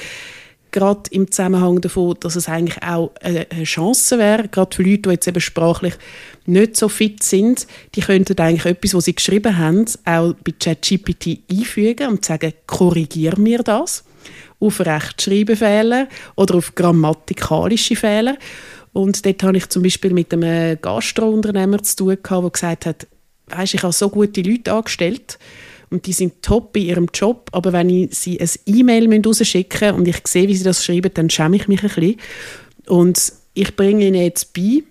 gerade 0.73 1.03
im 1.11 1.31
Zusammenhang 1.31 1.81
davon, 1.81 2.17
dass 2.21 2.35
es 2.35 2.49
eigentlich 2.49 2.83
auch 2.83 3.13
eine 3.23 3.47
Chance 3.65 4.19
wäre, 4.19 4.49
gerade 4.49 4.75
für 4.75 4.83
Leute, 4.83 5.03
die 5.03 5.11
jetzt 5.11 5.29
eben 5.29 5.41
sprachlich 5.41 5.95
nicht 6.47 6.77
so 6.77 6.89
fit 6.89 7.23
sind, 7.23 7.67
die 7.95 8.01
könnten 8.01 8.39
eigentlich 8.41 8.65
etwas, 8.65 8.95
was 8.95 9.05
sie 9.05 9.15
geschrieben 9.15 9.59
haben, 9.59 9.85
auch 10.05 10.35
bei 10.43 10.53
ChatGPT 10.59 11.41
einfügen 11.51 12.09
und 12.09 12.25
sagen, 12.25 12.55
korrigier 12.67 13.39
mir 13.39 13.59
das 13.59 14.05
auf 14.59 14.81
Rechtschreibfehler 14.81 16.09
oder 16.37 16.57
auf 16.57 16.75
grammatikalische 16.75 17.97
Fehler. 17.97 18.37
Und 18.93 19.25
dort 19.25 19.43
habe 19.43 19.57
ich 19.57 19.69
zum 19.69 19.83
Beispiel 19.83 20.13
mit 20.13 20.33
einem 20.33 20.79
Gastrounternehmer 20.81 21.83
zu 21.83 21.97
tun 21.97 22.17
gehabt, 22.23 22.43
der 22.45 22.51
gesagt 22.51 22.87
hat, 22.87 23.07
weisst, 23.47 23.75
ich 23.75 23.83
habe 23.83 23.93
so 23.93 24.09
gute 24.09 24.43
Leute 24.43 24.73
angestellt, 24.73 25.39
und 25.93 26.07
die 26.07 26.13
sind 26.13 26.43
top 26.43 26.73
bei 26.73 26.81
ihrem 26.81 27.09
Job, 27.13 27.49
aber 27.53 27.73
wenn 27.73 27.89
ich 27.89 28.15
sie 28.15 28.41
ein 28.41 28.49
E-Mail 28.67 29.23
rausschicken 29.25 29.95
und 29.95 30.09
ich 30.09 30.27
sehe, 30.27 30.49
wie 30.49 30.57
sie 30.57 30.65
das 30.65 30.85
schreiben, 30.85 31.11
dann 31.15 31.31
schäme 31.31 31.57
ich 31.57 31.69
mich 31.69 31.83
ein 31.83 31.89
bisschen. 31.89 32.17
Und 32.87 33.33
ich 33.55 33.77
bringe 33.77 34.07
ihnen 34.07 34.23
jetzt 34.23 34.53
bei, 34.55 34.83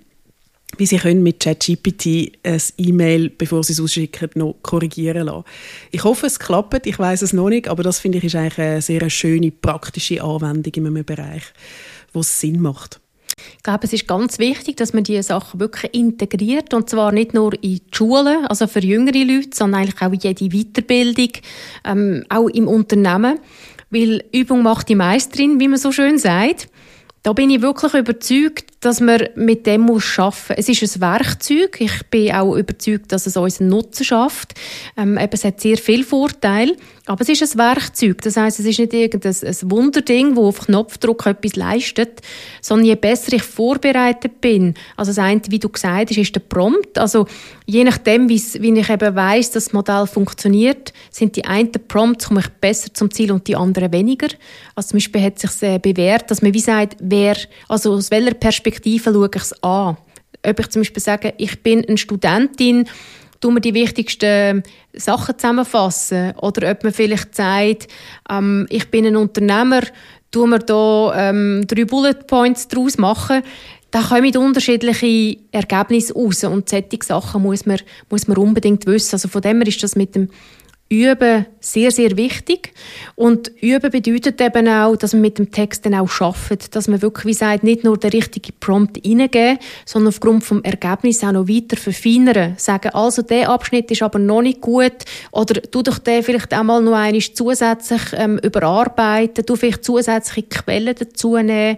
wie 0.78 0.86
sie 0.86 0.98
können 0.98 1.24
mit 1.24 1.40
ChatGPT 1.42 2.38
ein 2.44 2.62
E-Mail, 2.78 3.30
bevor 3.30 3.64
sie 3.64 3.74
es 3.74 3.82
ausschicken, 3.82 4.30
noch 4.36 4.56
korrigieren 4.62 5.26
lassen. 5.26 5.44
Ich 5.92 6.04
hoffe, 6.04 6.28
es 6.28 6.40
klappt. 6.40 6.86
Ich 6.86 6.98
weiß 6.98 7.24
es 7.24 7.34
noch 7.34 7.50
nicht, 7.50 7.68
aber 7.68 7.84
das 7.84 8.00
finde 8.00 8.20
ich 8.20 8.24
ist 8.24 8.36
eigentlich 8.36 8.60
eine 8.60 8.82
sehr 8.82 9.10
schöne, 9.10 9.52
praktische 9.52 10.24
Anwendung 10.24 10.74
in 10.74 10.88
einem 10.88 11.04
Bereich, 11.04 11.44
wo 12.14 12.22
es 12.22 12.40
Sinn 12.40 12.62
macht. 12.62 13.01
Ich 13.58 13.64
glaube, 13.64 13.86
es 13.86 13.94
ist 13.94 14.08
ganz 14.08 14.40
wichtig, 14.40 14.78
dass 14.78 14.94
man 14.94 15.04
diese 15.04 15.24
Sachen 15.24 15.60
wirklich 15.60 15.94
integriert 15.94 16.74
und 16.74 16.90
zwar 16.90 17.12
nicht 17.12 17.34
nur 17.34 17.54
in 17.54 17.62
die 17.62 17.82
Schulen, 17.92 18.46
also 18.46 18.68
für 18.68 18.80
jüngere 18.80 19.24
Leute, 19.24 19.50
sondern 19.54 19.82
eigentlich 19.82 20.02
auch 20.02 20.12
in 20.12 20.20
jede 20.20 20.50
Weiterbildung, 20.50 21.32
ähm, 21.86 22.24
auch 22.30 22.48
im 22.48 22.68
Unternehmen, 22.68 23.40
weil 23.90 24.24
Übung 24.32 24.64
macht 24.64 24.90
die 24.90 24.96
Meisterin, 24.96 25.60
wie 25.60 25.68
man 25.68 25.78
so 25.78 25.92
schön 25.92 26.18
sagt. 26.18 26.70
Da 27.24 27.34
bin 27.34 27.52
ich 27.52 27.62
wirklich 27.62 27.94
überzeugt, 27.94 28.66
dass 28.80 29.00
man 29.00 29.30
mit 29.36 29.68
dem 29.68 29.82
muss 29.82 30.18
muss. 30.18 30.50
Es 30.58 30.68
ist 30.68 30.96
ein 30.96 31.02
Werkzeug. 31.02 31.80
Ich 31.80 32.04
bin 32.10 32.34
auch 32.34 32.56
überzeugt, 32.56 33.12
dass 33.12 33.28
es 33.28 33.38
uns 33.38 33.62
einen 33.62 33.70
Nutzen 33.70 34.04
schafft. 34.04 34.56
Ähm, 34.98 35.20
eben, 35.20 35.30
es 35.32 35.44
hat 35.44 35.62
sehr 35.62 35.78
viele 35.78 36.04
Vorteile. 36.04 36.76
Aber 37.06 37.22
es 37.22 37.30
ist 37.30 37.44
ein 37.44 37.60
Werkzeug. 37.60 38.22
Das 38.22 38.38
heißt, 38.38 38.60
es 38.60 38.66
ist 38.66 38.80
nicht 38.80 38.94
irgendein 38.94 39.36
ein 39.40 39.72
Wunderding, 39.72 40.36
wo 40.36 40.48
auf 40.48 40.62
Knopfdruck 40.62 41.28
etwas 41.28 41.56
leistet, 41.56 42.22
sondern 42.60 42.88
je 42.88 42.96
besser 42.96 43.34
ich 43.34 43.44
vorbereitet 43.44 44.42
bin, 44.42 44.74
also 44.98 45.12
das 45.12 45.20
eine, 45.20 45.42
wie 45.50 45.60
du 45.60 45.70
gesagt 45.70 46.10
hast, 46.10 46.18
ist 46.18 46.36
der 46.36 46.40
Prompt. 46.40 46.98
Also 46.98 47.28
je 47.72 47.86
nachdem, 47.86 48.28
wie 48.28 48.36
ich 48.36 48.90
eben 48.90 49.16
weiss, 49.16 49.52
dass 49.52 49.66
das 49.66 49.74
Modell 49.74 50.06
funktioniert, 50.06 50.92
sind 51.10 51.38
die 51.38 51.46
einen 51.46 51.72
Prompts 51.72 52.28
komme 52.28 52.42
ich 52.42 52.50
besser 52.50 52.94
zum 52.94 53.10
Ziel 53.10 53.32
und 53.32 53.48
die 53.48 53.56
anderen 53.56 53.94
weniger. 53.94 54.28
Also 54.76 54.90
zum 54.90 54.98
Beispiel 54.98 55.24
hat 55.24 55.42
es 55.42 55.60
sich 55.60 55.70
äh, 55.70 55.80
bewährt, 55.80 56.30
dass 56.30 56.42
man 56.42 56.54
wie 56.54 56.60
sagt, 56.60 56.98
wer, 57.00 57.38
also 57.70 57.94
aus 57.94 58.12
welcher 58.12 58.34
Perspektive 58.34 59.14
schaue 59.14 59.30
ich 59.34 59.42
es 59.42 59.64
an? 59.64 59.96
Ob 60.46 60.60
ich 60.60 60.68
zum 60.68 60.82
Beispiel 60.82 61.02
sage, 61.02 61.34
ich 61.38 61.64
bin 61.64 61.86
eine 61.86 61.98
Studentin, 61.98 62.90
tun 63.40 63.54
wir 63.54 63.62
die 63.62 63.74
wichtigsten 63.74 64.64
Sachen 64.94 65.38
zusammenfassen. 65.38 66.34
Oder 66.42 66.72
ob 66.72 66.84
man 66.84 66.92
vielleicht 66.92 67.36
sagt, 67.36 67.88
ähm, 68.30 68.68
ich 68.70 68.90
bin 68.90 69.06
ein 69.06 69.16
Unternehmer, 69.16 69.82
tun 70.32 70.50
wir 70.50 70.60
da 70.60 71.30
ähm, 71.30 71.64
drei 71.68 71.86
Bullet 71.86 72.28
Points 72.28 72.68
daraus 72.68 72.98
machen. 72.98 73.44
Da 73.92 74.02
kommen 74.02 74.36
unterschiedliche 74.36 75.38
Ergebnisse 75.52 76.14
raus 76.14 76.44
und 76.46 76.70
solche 76.70 77.00
Sachen 77.04 77.44
muss 77.44 77.66
man, 77.66 77.80
muss 78.10 78.28
man 78.28 78.38
unbedingt 78.38 78.86
wissen. 78.86 79.16
Also 79.16 79.28
von 79.28 79.42
dem 79.42 79.58
her 79.58 79.68
ist 79.68 79.84
das 79.84 79.98
mit 79.98 80.16
dem 80.16 80.30
Üben 80.92 81.46
sehr, 81.62 81.90
sehr 81.90 82.18
wichtig. 82.18 82.74
Und 83.16 83.50
Üben 83.62 83.92
bedeutet 83.92 84.42
eben 84.42 84.68
auch, 84.68 84.98
dass 84.98 85.14
man 85.14 85.22
mit 85.22 85.40
dem 85.40 85.50
Text 85.50 85.86
dann 85.86 85.96
auch 85.96 86.20
arbeitet, 86.20 86.76
dass 86.76 86.90
man 86.90 87.02
wirklich, 87.02 87.26
wie 87.26 87.34
sagt, 87.34 87.64
nicht 87.64 87.86
nur 87.86 87.98
den 87.98 88.12
richtigen 88.12 88.54
Prompt 88.60 88.98
reingeben, 89.06 89.58
sondern 89.86 90.10
aufgrund 90.10 90.44
vom 90.44 90.62
Ergebnis 90.64 91.24
auch 91.24 91.32
noch 91.32 91.48
weiter 91.48 91.78
verfeinern. 91.78 92.56
Sagen, 92.58 92.90
also 92.90 93.22
der 93.22 93.50
Abschnitt 93.50 93.90
ist 93.90 94.04
aber 94.04 94.20
noch 94.20 94.42
nicht 94.42 94.60
gut 94.60 95.06
oder 95.32 95.62
tu 95.62 95.82
doch 95.82 95.98
den 95.98 96.24
vielleicht 96.24 96.54
auch 96.54 96.64
mal 96.64 96.82
noch 96.82 96.94
einmal 96.94 97.22
zusätzlich 97.22 98.02
ähm, 98.14 98.38
überarbeiten, 98.40 99.46
du 99.46 99.56
vielleicht 99.56 99.86
zusätzliche 99.86 100.50
Quellen 100.50 100.96
dazu 100.98 101.38
nehmen. 101.38 101.78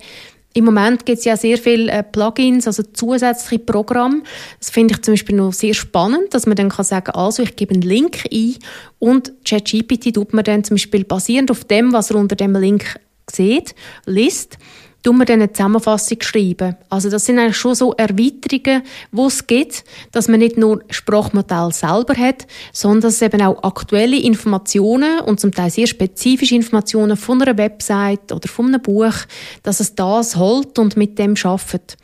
Im 0.55 0.65
Moment 0.65 1.05
gibt 1.05 1.19
es 1.19 1.25
ja 1.25 1.35
sehr 1.35 1.57
viele 1.57 1.91
äh, 1.91 2.03
Plugins, 2.03 2.67
also 2.67 2.83
zusätzliche 2.83 3.63
Programme. 3.63 4.21
Das 4.59 4.69
finde 4.69 4.93
ich 4.93 5.01
zum 5.01 5.13
Beispiel 5.13 5.35
noch 5.35 5.51
sehr 5.51 5.73
spannend, 5.73 6.33
dass 6.33 6.45
man 6.45 6.55
dann 6.55 6.69
kann 6.69 6.85
sagen, 6.85 7.11
also 7.11 7.41
ich 7.41 7.55
gebe 7.55 7.73
einen 7.73 7.81
Link 7.81 8.25
ein 8.31 8.55
und 8.99 9.33
ChatGPT 9.45 10.13
tut 10.13 10.33
man 10.33 10.43
dann 10.43 10.63
zum 10.63 10.75
Beispiel 10.75 11.03
basierend 11.03 11.49
auf 11.49 11.63
dem, 11.65 11.91
was 11.91 12.11
er 12.11 12.17
unter 12.17 12.35
dem 12.35 12.55
Link 12.55 12.99
sieht, 13.31 13.73
liest 14.05 14.57
tun 15.03 15.17
wir 15.17 15.25
dann 15.25 15.41
eine 15.41 15.51
Zusammenfassung 15.51 16.21
schreiben. 16.21 16.77
Also 16.89 17.09
das 17.09 17.25
sind 17.25 17.37
eigentlich 17.37 17.57
schon 17.57 17.75
so 17.75 17.93
Erweiterungen, 17.93 18.83
die 19.11 19.21
es 19.21 19.45
gibt, 19.45 19.83
dass 20.11 20.29
man 20.29 20.39
nicht 20.39 20.57
nur 20.57 20.81
Sprachmodell 20.89 21.71
selber 21.73 22.15
hat, 22.15 22.47
sondern 22.71 23.01
dass 23.01 23.15
es 23.15 23.21
eben 23.21 23.41
auch 23.41 23.61
aktuelle 23.63 24.17
Informationen 24.17 25.19
und 25.19 25.39
zum 25.39 25.51
Teil 25.51 25.69
sehr 25.69 25.87
spezifische 25.87 26.55
Informationen 26.55 27.17
von 27.17 27.41
einer 27.41 27.57
Website 27.57 28.31
oder 28.31 28.47
von 28.47 28.67
einem 28.67 28.81
Buch, 28.81 29.13
dass 29.61 29.81
es 29.81 29.93
das 29.93 30.37
holt 30.37 30.79
und 30.79 30.97
mit 30.97 31.19
dem 31.19 31.35
schafft. 31.35 31.97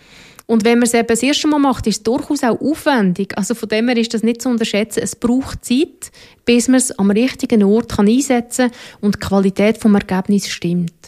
Und 0.45 0.65
wenn 0.65 0.79
man 0.79 0.87
es 0.87 0.95
eben 0.95 1.07
das 1.07 1.21
erste 1.21 1.47
Mal 1.47 1.59
macht, 1.59 1.85
ist 1.85 1.97
es 1.97 2.03
durchaus 2.03 2.43
auch 2.43 2.59
aufwendig. 2.59 3.37
Also 3.37 3.53
von 3.53 3.69
dem 3.69 3.87
her 3.87 3.97
ist 3.97 4.15
das 4.15 4.23
nicht 4.23 4.41
zu 4.41 4.49
unterschätzen. 4.49 5.01
Es 5.03 5.15
braucht 5.15 5.63
Zeit, 5.63 6.11
bis 6.43 6.67
man 6.67 6.77
es 6.77 6.97
am 6.97 7.11
richtigen 7.11 7.63
Ort 7.63 7.91
kann 7.91 8.07
einsetzen 8.07 8.71
kann 8.71 8.79
und 8.99 9.15
die 9.15 9.19
Qualität 9.19 9.77
vom 9.77 9.93
Ergebnis 9.93 10.49
stimmt. 10.49 10.98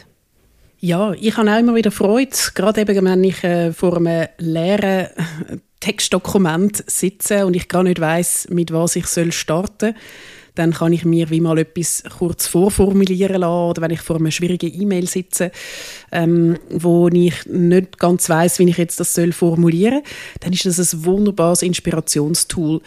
Ja, 0.84 1.12
ich 1.12 1.36
habe 1.36 1.50
auch 1.50 1.58
immer 1.58 1.76
wieder 1.76 1.92
Freude, 1.92 2.36
gerade 2.54 2.80
eben, 2.80 3.04
wenn 3.04 3.24
ich 3.24 3.44
äh, 3.44 3.72
vor 3.72 3.96
einem 3.96 4.26
leeren 4.38 5.06
Textdokument 5.78 6.84
sitze 6.90 7.46
und 7.46 7.54
ich 7.54 7.68
gar 7.68 7.84
nicht 7.84 8.00
weiß, 8.00 8.48
mit 8.50 8.72
was 8.72 8.96
ich 8.96 9.06
soll 9.06 9.32
starten 9.32 9.94
soll 9.94 10.02
dann 10.54 10.72
kann 10.72 10.92
ich 10.92 11.04
mir 11.04 11.30
wie 11.30 11.40
mal 11.40 11.58
etwas 11.58 12.02
kurz 12.18 12.46
vorformulieren 12.46 13.40
lassen 13.40 13.70
oder 13.70 13.82
wenn 13.82 13.90
ich 13.90 14.00
vor 14.00 14.16
einer 14.16 14.30
schwierigen 14.30 14.72
E-Mail 14.80 15.08
sitze, 15.08 15.50
ähm, 16.10 16.58
wo 16.70 17.08
ich 17.08 17.46
nicht 17.46 17.98
ganz 17.98 18.28
weiß, 18.28 18.58
wie 18.58 18.68
ich 18.68 18.76
jetzt 18.76 19.00
das 19.00 19.14
soll 19.14 19.32
formulieren, 19.32 20.02
dann 20.40 20.52
ist 20.52 20.66
das 20.66 20.92
ein 20.92 21.04
wunderbares 21.04 21.62
Inspirationstool. 21.62 22.80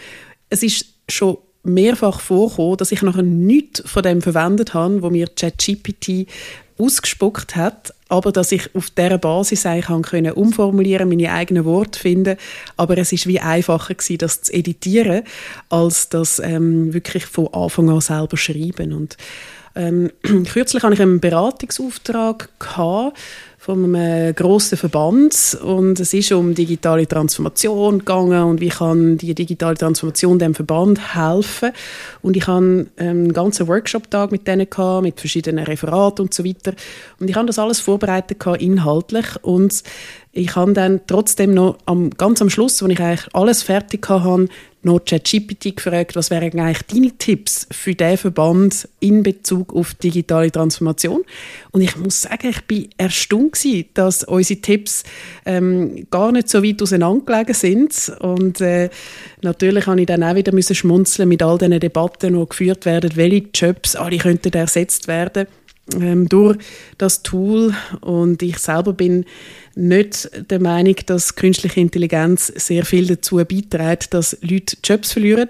Es 0.49 0.61
ist 0.61 0.85
schon 1.09 1.37
mehrfach 1.63 2.19
vorgekommen, 2.19 2.77
dass 2.77 2.91
ich 2.91 3.01
nachher 3.01 3.23
nichts 3.23 3.81
von 3.85 4.03
dem 4.03 4.21
verwendet 4.21 4.75
habe, 4.75 5.01
wo 5.01 5.09
mir 5.09 5.27
ChatGPT 5.27 6.27
ausgespuckt 6.77 7.55
hat, 7.55 7.93
aber 8.09 8.31
dass 8.31 8.51
ich 8.51 8.75
auf 8.75 8.89
dieser 8.89 9.17
Basis 9.17 9.65
eigentlich 9.65 10.09
können 10.09 10.33
umformulieren, 10.33 11.09
meine 11.09 11.31
eigenen 11.31 11.65
Worte 11.65 11.99
finden, 11.99 12.37
aber 12.77 12.97
es 12.97 13.11
ist 13.11 13.27
wie 13.27 13.39
einfacher 13.39 13.93
gewesen, 13.93 14.17
das 14.17 14.41
zu 14.43 14.53
editieren, 14.53 15.23
als 15.69 16.09
das 16.09 16.39
ähm, 16.39 16.93
wirklich 16.93 17.25
von 17.25 17.53
Anfang 17.53 17.89
an 17.89 18.01
selber 18.01 18.37
schreiben. 18.37 18.93
Und 18.93 19.17
ähm, 19.75 20.11
kürzlich 20.51 20.83
hatte 20.83 20.93
ich 20.93 21.01
einen 21.01 21.19
Beratungsauftrag 21.19 22.49
gehabt 22.59 23.17
von 23.65 23.83
einem 23.95 24.35
grossen 24.35 24.77
Verband. 24.77 25.57
Und 25.63 25.99
es 25.99 26.13
ist 26.13 26.31
um 26.31 26.53
digitale 26.53 27.07
Transformation 27.07 27.97
gegangen 27.97 28.43
und 28.43 28.61
wie 28.61 28.69
kann 28.69 29.17
die 29.17 29.33
digitale 29.33 29.75
Transformation 29.75 30.37
dem 30.37 30.53
Verband 30.53 31.15
helfen. 31.15 31.71
Und 32.21 32.37
ich 32.37 32.45
hatte 32.45 32.85
einen 32.97 33.33
ganzen 33.33 33.67
Workshop-Tag 33.67 34.31
mit 34.31 34.47
denen 34.47 34.69
gehabt, 34.69 35.01
mit 35.01 35.19
verschiedenen 35.19 35.65
Referaten 35.65 36.25
und 36.25 36.33
so 36.35 36.45
weiter. 36.45 36.73
Und 37.19 37.27
ich 37.27 37.35
habe 37.35 37.47
das 37.47 37.57
alles 37.57 37.79
vorbereitet 37.79 38.39
gehabt, 38.39 38.61
inhaltlich. 38.61 39.25
Und 39.41 39.81
ich 40.35 40.53
habe 40.57 40.73
dann 40.73 40.99
trotzdem 41.07 41.53
noch 41.53 41.77
am, 41.85 42.09
ganz 42.09 42.41
am 42.41 42.49
Schluss, 42.49 42.83
als 42.83 42.91
ich 42.91 42.99
eigentlich 42.99 43.33
alles 43.33 43.63
fertig 43.63 44.07
hatte, 44.09 44.47
noch 44.83 44.99
ChatGPT 44.99 45.77
gefragt, 45.77 46.15
was 46.15 46.29
wären 46.29 46.59
eigentlich 46.59 46.83
deine 46.83 47.17
Tipps 47.17 47.67
für 47.71 47.95
diesen 47.95 48.17
Verband 48.17 48.87
in 48.99 49.23
Bezug 49.23 49.73
auf 49.73 49.93
digitale 49.93 50.51
Transformation? 50.51 51.23
Und 51.71 51.81
ich 51.81 51.95
muss 51.95 52.21
sagen, 52.21 52.49
ich 52.49 52.61
bin 52.65 52.89
erstaunt 52.97 53.57
dass 53.93 54.25
unsere 54.25 54.59
Tipps 54.59 55.03
ähm, 55.45 56.05
gar 56.11 56.33
nicht 56.33 56.49
so 56.49 56.61
weit 56.61 56.83
auseinandergelegen 56.83 57.55
sind. 57.55 58.11
Und 58.19 58.59
äh, 58.59 58.89
natürlich 59.41 59.87
habe 59.87 60.01
ich 60.01 60.07
dann 60.07 60.21
auch 60.21 60.35
wieder 60.35 60.53
müssen 60.53 60.75
schmunzeln 60.75 61.29
mit 61.29 61.41
all 61.41 61.57
diesen 61.57 61.79
Debatten, 61.79 62.37
die 62.37 62.45
geführt 62.45 62.85
werden, 62.85 63.15
welche 63.15 63.47
Jobs 63.53 63.95
alle 63.95 64.17
könnten 64.17 64.53
ersetzt 64.53 65.07
werden 65.07 65.47
ähm, 65.47 65.64
durch 65.87 66.57
das 66.97 67.21
Tool. 67.23 67.73
Und 68.01 68.41
ich 68.41 68.57
selber 68.57 68.93
bin 68.93 69.25
nicht 69.75 70.29
der 70.49 70.59
Meinung, 70.59 70.95
dass 71.05 71.35
künstliche 71.35 71.79
Intelligenz 71.79 72.47
sehr 72.47 72.85
viel 72.85 73.07
dazu 73.07 73.37
beiträgt, 73.37 74.13
dass 74.13 74.37
Leute 74.41 74.77
Jobs 74.83 75.11
verlieren. 75.13 75.49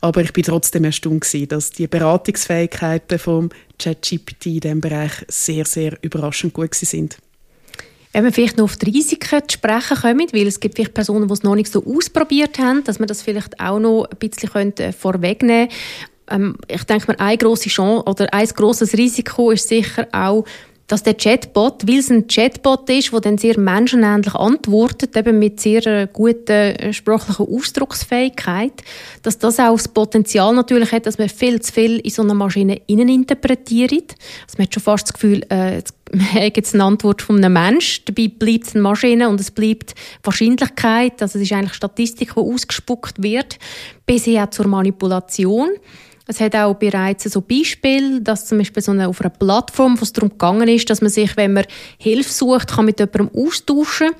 Aber 0.00 0.22
ich 0.22 0.32
bin 0.32 0.44
trotzdem 0.44 0.84
erstaunt 0.84 1.22
gewesen, 1.22 1.48
dass 1.48 1.70
die 1.70 1.86
Beratungsfähigkeiten 1.86 3.18
vom 3.18 3.50
ChatGPT 3.78 4.46
in 4.46 4.60
diesem 4.60 4.80
Bereich 4.80 5.12
sehr, 5.28 5.64
sehr 5.64 5.98
überraschend 6.02 6.54
gut 6.54 6.74
sind. 6.74 7.18
Wenn 8.12 8.24
wir 8.24 8.32
vielleicht 8.32 8.56
noch 8.56 8.64
auf 8.64 8.78
die 8.78 8.90
Risiken 8.90 9.42
zu 9.46 9.58
sprechen 9.58 9.96
kommen, 9.98 10.26
weil 10.32 10.46
es 10.46 10.58
gibt 10.58 10.76
vielleicht 10.76 10.94
Personen, 10.94 11.28
die 11.28 11.34
es 11.34 11.42
noch 11.42 11.54
nicht 11.54 11.70
so 11.70 11.84
ausprobiert 11.84 12.58
haben, 12.58 12.82
dass 12.82 12.98
wir 12.98 13.04
das 13.04 13.20
vielleicht 13.20 13.60
auch 13.60 13.78
noch 13.78 14.06
ein 14.06 14.16
bisschen 14.16 14.72
vorwegnehmen 14.94 15.68
können. 15.68 15.78
Ähm, 16.30 16.56
ich 16.68 16.84
denke 16.84 17.12
mir, 17.12 17.20
eine 17.20 17.38
grosse 17.38 17.68
Chance 17.68 18.04
oder 18.06 18.32
ein 18.32 18.48
grosses 18.48 18.96
Risiko 18.96 19.50
ist 19.50 19.68
sicher 19.68 20.06
auch, 20.12 20.44
dass 20.86 21.02
der 21.02 21.14
Chatbot, 21.14 21.86
weil 21.88 21.98
es 21.98 22.10
ein 22.10 22.28
Chatbot 22.28 22.88
ist, 22.90 23.12
der 23.12 23.20
dann 23.20 23.38
sehr 23.38 23.58
menschenähnlich 23.58 24.34
antwortet, 24.34 25.16
eben 25.16 25.38
mit 25.38 25.60
sehr 25.60 25.84
äh, 25.86 26.08
guter 26.12 26.80
äh, 26.80 26.92
sprachlicher 26.92 27.48
Ausdrucksfähigkeit, 27.48 28.72
dass 29.22 29.38
das 29.38 29.58
auch 29.58 29.76
das 29.76 29.88
Potenzial 29.88 30.54
natürlich 30.54 30.92
hat, 30.92 31.06
dass 31.06 31.18
man 31.18 31.28
viel 31.28 31.60
zu 31.60 31.72
viel 31.72 31.98
in 31.98 32.10
so 32.10 32.22
eine 32.22 32.34
Maschine 32.34 32.80
interpretiert. 32.86 33.92
Also 33.92 34.58
man 34.58 34.66
hat 34.66 34.74
schon 34.74 34.82
fast 34.82 35.08
das 35.08 35.12
Gefühl, 35.14 35.42
äh, 35.48 35.82
man 36.12 36.32
hat 36.32 36.56
jetzt 36.56 36.74
eine 36.74 36.84
Antwort 36.84 37.20
von 37.20 37.36
einem 37.36 37.52
Menschen, 37.52 38.04
dabei 38.04 38.28
bleibt 38.28 38.68
es 38.68 38.74
eine 38.74 38.82
Maschine 38.82 39.28
und 39.28 39.40
es 39.40 39.50
bleibt 39.50 39.96
Wahrscheinlichkeit, 40.22 41.20
also 41.20 41.38
es 41.38 41.44
ist 41.46 41.52
eigentlich 41.52 41.74
Statistik, 41.74 42.34
die 42.34 42.40
ausgespuckt 42.40 43.20
wird, 43.20 43.58
bis 44.06 44.24
hin 44.24 44.46
zur 44.52 44.68
Manipulation. 44.68 45.70
Es 46.28 46.40
hat 46.40 46.56
auch 46.56 46.74
bereits 46.74 47.24
so 47.24 47.40
Beispiele, 47.40 48.20
dass 48.20 48.46
zum 48.46 48.58
Beispiel 48.58 48.82
so 48.82 48.92
eine, 48.92 49.08
auf 49.08 49.20
einer 49.20 49.30
Plattform, 49.30 49.98
wo 49.98 50.02
es 50.02 50.12
darum 50.12 50.30
gegangen 50.30 50.68
ist, 50.68 50.90
dass 50.90 51.00
man 51.00 51.10
sich, 51.10 51.36
wenn 51.36 51.52
man 51.52 51.64
Hilfe 51.98 52.32
sucht, 52.32 52.68
kann 52.74 52.86
mit 52.86 52.98
jemandem 52.98 53.30
austauschen 53.34 54.10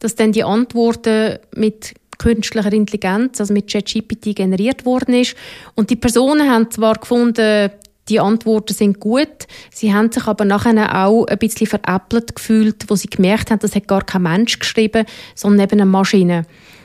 dass 0.00 0.16
dann 0.16 0.32
die 0.32 0.44
Antworten 0.44 1.38
mit 1.54 1.94
künstlicher 2.18 2.72
Intelligenz, 2.72 3.40
also 3.40 3.54
mit 3.54 3.72
ChatGPT 3.72 4.36
generiert 4.36 4.84
worden 4.84 5.14
ist. 5.14 5.34
Und 5.74 5.88
die 5.88 5.96
Personen 5.96 6.50
haben 6.50 6.70
zwar 6.70 6.96
gefunden, 6.96 7.70
die 8.10 8.20
Antworten 8.20 8.74
sind 8.74 9.00
gut, 9.00 9.46
sie 9.70 9.94
haben 9.94 10.12
sich 10.12 10.26
aber 10.26 10.44
nachher 10.44 11.06
auch 11.06 11.24
ein 11.24 11.38
bisschen 11.38 11.66
veräppelt 11.66 12.36
gefühlt, 12.36 12.84
wo 12.88 12.96
sie 12.96 13.08
gemerkt 13.08 13.50
haben, 13.50 13.60
das 13.60 13.74
hat 13.74 13.88
gar 13.88 14.04
kein 14.04 14.22
Mensch 14.22 14.58
geschrieben, 14.58 15.06
sondern 15.34 15.64
eben 15.64 15.80
eine 15.80 15.90
Maschine. 15.90 16.44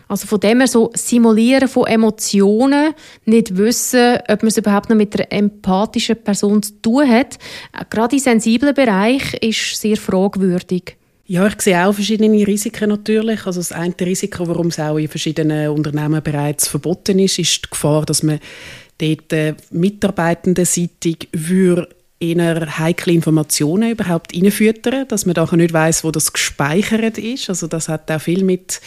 Also 0.09 0.25
von 0.25 0.39
dem 0.39 0.57
her 0.59 0.67
so 0.67 0.91
Simulieren 0.95 1.69
von 1.69 1.85
Emotionen, 1.85 2.93
nicht 3.25 3.55
wissen, 3.55 4.17
ob 4.27 4.41
man 4.41 4.47
es 4.47 4.57
überhaupt 4.57 4.89
noch 4.89 4.97
mit 4.97 5.15
einer 5.15 5.31
empathischen 5.31 6.21
Person 6.21 6.63
zu 6.63 6.73
tun 6.81 7.07
hat, 7.07 7.37
gerade 7.91 8.15
im 8.15 8.21
sensiblen 8.21 8.73
Bereich 8.73 9.35
ist 9.35 9.79
sehr 9.79 9.97
fragwürdig. 9.97 10.97
Ja, 11.27 11.45
ich 11.45 11.61
sehe 11.61 11.85
auch 11.85 11.93
verschiedene 11.93 12.45
Risiken 12.47 12.89
natürlich. 12.89 13.45
Also 13.45 13.59
das 13.59 13.71
eine 13.71 13.93
Risiko, 14.01 14.47
warum 14.47 14.67
es 14.67 14.79
auch 14.79 14.97
in 14.97 15.07
verschiedenen 15.07 15.69
Unternehmen 15.69 16.23
bereits 16.23 16.67
verboten 16.67 17.19
ist, 17.19 17.37
ist 17.37 17.65
die 17.65 17.69
Gefahr, 17.69 18.03
dass 18.03 18.23
man 18.23 18.39
dort 18.97 19.31
äh, 19.31 19.53
mitarbeitendenseitig 19.69 21.29
würde 21.31 21.87
eher 22.19 22.77
heikle 22.77 23.13
Informationen 23.13 23.91
überhaupt 23.91 24.35
reinfüttern, 24.35 25.07
dass 25.07 25.25
man 25.25 25.35
da 25.35 25.47
nicht 25.55 25.73
weiß, 25.73 26.03
wo 26.03 26.11
das 26.11 26.33
gespeichert 26.33 27.17
ist. 27.17 27.49
Also 27.49 27.67
das 27.67 27.87
hat 27.87 28.11
auch 28.11 28.19
viel 28.19 28.43
mit 28.43 28.81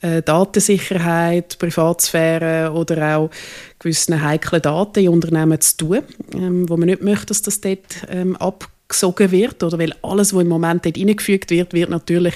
äh, 0.00 0.22
Datensicherheit, 0.22 1.58
Privatsphäre 1.58 2.72
oder 2.72 3.18
auch 3.18 3.30
gewissen 3.78 4.22
heiklen 4.22 4.62
Daten 4.62 5.00
in 5.00 5.10
Unternehmen 5.10 5.60
zu 5.60 5.76
tun, 5.76 6.02
ähm, 6.34 6.68
wo 6.68 6.76
man 6.76 6.86
nicht 6.86 7.02
möchte, 7.02 7.26
dass 7.26 7.42
das 7.42 7.60
dort 7.60 8.06
ähm, 8.08 8.36
abgesogen 8.36 9.30
wird, 9.32 9.62
oder 9.62 9.78
weil 9.78 9.92
alles, 10.02 10.32
was 10.32 10.42
im 10.42 10.48
Moment 10.48 10.86
dort 10.86 10.96
reingefügt 10.96 11.50
wird, 11.50 11.74
wird 11.74 11.90
natürlich 11.90 12.34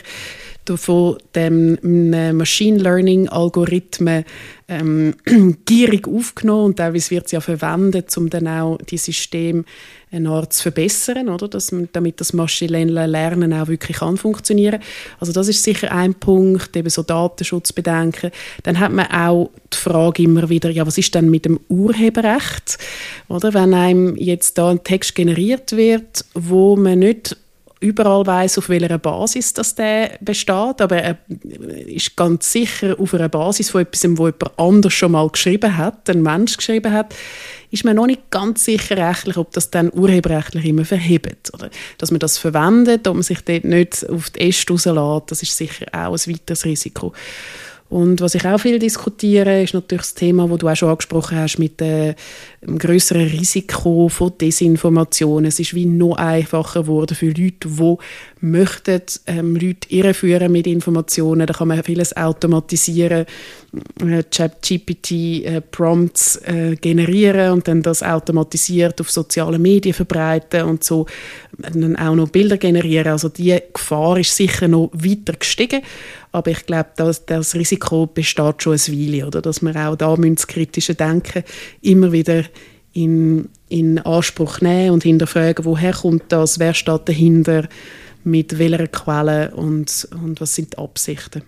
von 0.77 1.17
dem 1.35 2.37
Machine 2.37 2.79
Learning 2.79 3.29
Algorithmen 3.29 4.25
ähm, 4.69 5.15
gierig 5.65 6.07
aufgenommen 6.07 6.67
und 6.67 6.77
teilweise 6.77 7.11
wird 7.11 7.27
es 7.27 7.33
ja 7.33 7.41
verwendet, 7.41 8.17
um 8.17 8.31
dann 8.31 8.47
auch 8.47 8.79
die 8.79 8.99
Systeme 8.99 9.65
eine 10.13 10.29
Art 10.29 10.53
zu 10.53 10.63
verbessern, 10.63 11.29
oder? 11.29 11.49
Dass 11.49 11.75
damit 11.93 12.21
das 12.21 12.33
maschinelle 12.33 13.07
Lernen 13.07 13.53
auch 13.55 13.69
wirklich 13.69 13.99
kann 13.99 14.17
funktionieren. 14.17 14.81
Also 15.19 15.33
das 15.33 15.49
ist 15.49 15.63
sicher 15.63 15.91
ein 15.91 16.15
Punkt, 16.15 16.77
eben 16.77 16.91
so 16.91 17.03
Datenschutzbedenken. 17.03 18.31
Dann 18.63 18.79
hat 18.79 18.93
man 18.93 19.07
auch 19.07 19.51
die 19.73 19.79
Frage 19.79 20.23
immer 20.23 20.49
wieder, 20.49 20.71
ja, 20.71 20.87
was 20.87 20.99
ist 20.99 21.15
denn 21.15 21.31
mit 21.31 21.47
dem 21.47 21.59
Urheberrecht? 21.69 22.79
Oder 23.29 23.55
wenn 23.55 23.73
einem 23.73 24.17
jetzt 24.17 24.59
da 24.59 24.71
ein 24.71 24.85
Text 24.85 25.15
generiert 25.15 25.73
wird, 25.73 26.25
wo 26.35 26.77
man 26.77 26.99
nicht 26.99 27.37
überall 27.83 28.25
weiß, 28.27 28.59
auf 28.59 28.69
welcher 28.69 28.99
Basis 28.99 29.53
das 29.53 29.75
der 29.75 30.19
besteht, 30.21 30.81
aber 30.81 30.97
er 30.97 31.19
ist 31.87 32.17
ganz 32.17 32.53
sicher 32.53 32.97
auf 32.99 33.13
einer 33.13 33.29
Basis 33.29 33.71
von 33.71 33.83
etwas, 33.83 34.05
wo 34.17 34.27
jemand 34.27 34.59
anders 34.59 34.93
schon 34.93 35.13
mal 35.13 35.29
geschrieben 35.29 35.77
hat, 35.77 36.09
ein 36.09 36.23
Mensch 36.23 36.57
geschrieben 36.57 36.93
hat, 36.93 37.15
ist 37.71 37.85
man 37.85 37.97
noch 37.97 38.07
nicht 38.07 38.31
ganz 38.31 38.65
sicher 38.65 38.97
rechtlich, 38.97 39.37
ob 39.37 39.51
das 39.53 39.71
dann 39.71 39.91
urheberrechtlich 39.93 40.65
immer 40.65 40.85
verhebt. 40.85 41.53
Oder 41.55 41.71
dass 41.99 42.11
man 42.11 42.21
das 42.21 42.39
verwendet, 42.39 43.09
ob 43.09 43.15
man 43.15 43.23
sich 43.23 43.41
dort 43.43 43.65
nicht 43.65 44.09
auf 44.09 44.31
die 44.31 44.41
Äste 44.49 44.73
rauslässt, 44.73 45.31
das 45.31 45.43
ist 45.43 45.57
sicher 45.57 45.87
auch 45.93 46.13
ein 46.13 46.33
weiteres 46.35 46.65
Risiko. 46.65 47.13
Und 47.93 48.23
was 48.23 48.35
ich 48.35 48.47
auch 48.47 48.57
viel 48.57 48.79
diskutiere, 48.79 49.63
ist 49.63 49.75
natürlich 49.75 50.01
das 50.01 50.15
Thema, 50.15 50.49
das 50.49 50.59
du 50.59 50.69
auch 50.71 50.75
schon 50.77 50.89
angesprochen 50.89 51.37
hast, 51.37 51.59
mit 51.59 51.79
dem 51.79 52.15
größeren 52.79 53.27
Risiko 53.27 54.09
von 54.09 54.33
Desinformation. 54.41 55.45
Es 55.45 55.61
ist 55.61 55.75
wie 55.75 55.85
noch 55.85 56.17
einfacher 56.17 56.85
geworden 56.85 57.15
für 57.15 57.27
Leute, 57.27 57.69
die 57.69 57.97
möchten 58.41 59.03
ähm, 59.27 59.57
Leute 59.57 59.91
irreführen 59.91 60.51
mit 60.51 60.67
Informationen. 60.67 61.47
Da 61.47 61.53
kann 61.53 61.69
man 61.69 61.83
vieles 61.83 62.17
automatisieren, 62.17 63.27
äh, 64.01 64.23
ChatGPT 64.23 65.11
äh, 65.13 65.57
äh, 65.57 66.77
generieren 66.77 67.53
und 67.53 67.69
dann 67.69 67.83
das 67.83 68.03
automatisiert 68.03 69.03
auf 69.03 69.11
sozialen 69.11 69.61
Medien 69.61 69.93
verbreiten 69.93 70.63
und 70.63 70.83
so 70.83 71.05
dann 71.59 71.97
auch 71.97 72.15
noch 72.15 72.31
Bilder 72.31 72.57
generieren. 72.57 73.13
Also 73.13 73.29
die 73.29 73.59
Gefahr 73.71 74.19
ist 74.19 74.35
sicher 74.35 74.67
noch 74.67 74.91
weiter 74.95 75.35
gestiegen. 75.35 75.83
Aber 76.33 76.51
ich 76.51 76.65
glaube, 76.67 76.91
das, 76.97 77.27
das 77.27 77.55
Risiko 77.55 78.07
besteht 78.07 78.63
schon 78.63 78.73
ein 78.73 78.79
Weile, 78.89 79.27
oder? 79.27 79.43
dass 79.43 79.61
wir 79.63 79.77
auch 79.77 79.97
da 79.97 80.17
das 80.17 80.47
kritische 80.47 80.95
Denken 80.95 81.45
immer 81.83 82.11
wieder 82.11 82.45
in, 82.95 83.49
in 83.69 83.99
Anspruch 83.99 84.61
nehmen 84.61 84.91
und 84.93 85.03
hinterfragen, 85.03 85.65
woher 85.65 85.93
kommt 85.93 86.25
das, 86.29 86.59
wer 86.59 86.75
steht 86.75 87.09
dahinter, 87.09 87.69
mit 88.25 88.59
welcher 88.59 88.87
Quelle 88.87 89.51
und, 89.55 90.09
und 90.23 90.41
was 90.41 90.55
sind 90.55 90.75
die 90.75 90.79
Absichten. 90.79 91.43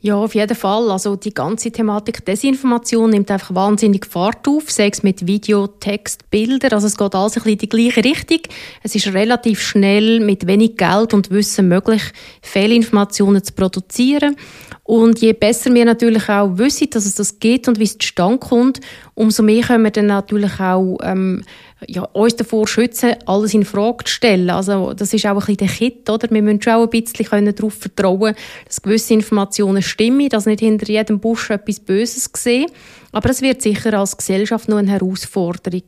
Ja, 0.00 0.14
auf 0.14 0.36
jeden 0.36 0.54
Fall. 0.54 0.92
Also 0.92 1.16
die 1.16 1.34
ganze 1.34 1.72
Thematik 1.72 2.24
Desinformation 2.24 3.10
nimmt 3.10 3.32
einfach 3.32 3.52
wahnsinnig 3.52 4.06
Fahrt 4.06 4.46
auf, 4.46 4.70
sei 4.70 4.90
es 4.92 5.02
mit 5.02 5.26
Video, 5.26 5.66
Text, 5.66 6.30
Bilder. 6.30 6.72
Also 6.72 6.86
es 6.86 6.96
geht 6.96 7.16
alles 7.16 7.32
ein 7.32 7.42
bisschen 7.42 7.52
in 7.52 7.58
die 7.58 7.68
gleiche 7.68 8.04
Richtung. 8.04 8.38
Es 8.84 8.94
ist 8.94 9.12
relativ 9.12 9.60
schnell 9.60 10.20
mit 10.20 10.46
wenig 10.46 10.76
Geld 10.76 11.14
und 11.14 11.32
Wissen 11.32 11.66
möglich, 11.66 12.02
Fehlinformationen 12.42 13.42
zu 13.42 13.52
produzieren. 13.54 14.36
Und 14.84 15.18
je 15.18 15.32
besser 15.32 15.74
wir 15.74 15.84
natürlich 15.84 16.28
auch 16.28 16.56
wissen, 16.58 16.90
dass 16.90 17.04
es 17.04 17.16
das 17.16 17.40
geht 17.40 17.66
und 17.66 17.80
wie 17.80 17.84
es 17.84 17.98
zustande 17.98 18.38
kommt, 18.38 18.80
umso 19.14 19.42
mehr 19.42 19.64
können 19.64 19.82
wir 19.82 19.90
dann 19.90 20.06
natürlich 20.06 20.60
auch 20.60 20.98
ähm, 21.02 21.42
ja, 21.86 22.02
uns 22.02 22.34
davor 22.34 22.66
schützen, 22.66 23.14
alles 23.26 23.54
in 23.54 23.64
Frage 23.64 24.04
zu 24.04 24.12
stellen. 24.12 24.50
Also, 24.50 24.94
das 24.94 25.14
ist 25.14 25.26
auch 25.26 25.30
ein 25.30 25.36
bisschen 25.36 25.56
der 25.58 25.68
Kit, 25.68 26.10
oder? 26.10 26.28
Wir 26.30 26.42
müssen 26.42 26.60
schon 26.60 26.72
auch 26.72 26.82
ein 26.82 26.90
bisschen 26.90 27.54
darauf 27.54 27.74
vertrauen, 27.74 28.34
dass 28.66 28.82
gewisse 28.82 29.14
Informationen 29.14 29.82
stimmen, 29.82 30.28
dass 30.28 30.46
nicht 30.46 30.60
hinter 30.60 30.88
jedem 30.88 31.20
Busch 31.20 31.50
etwas 31.50 31.78
Böses 31.78 32.32
gesehen. 32.32 32.66
Aber 33.12 33.30
es 33.30 33.40
wird 33.40 33.62
sicher 33.62 33.94
als 33.94 34.16
Gesellschaft 34.16 34.68
noch 34.68 34.76
eine 34.76 34.90
Herausforderung. 34.90 35.84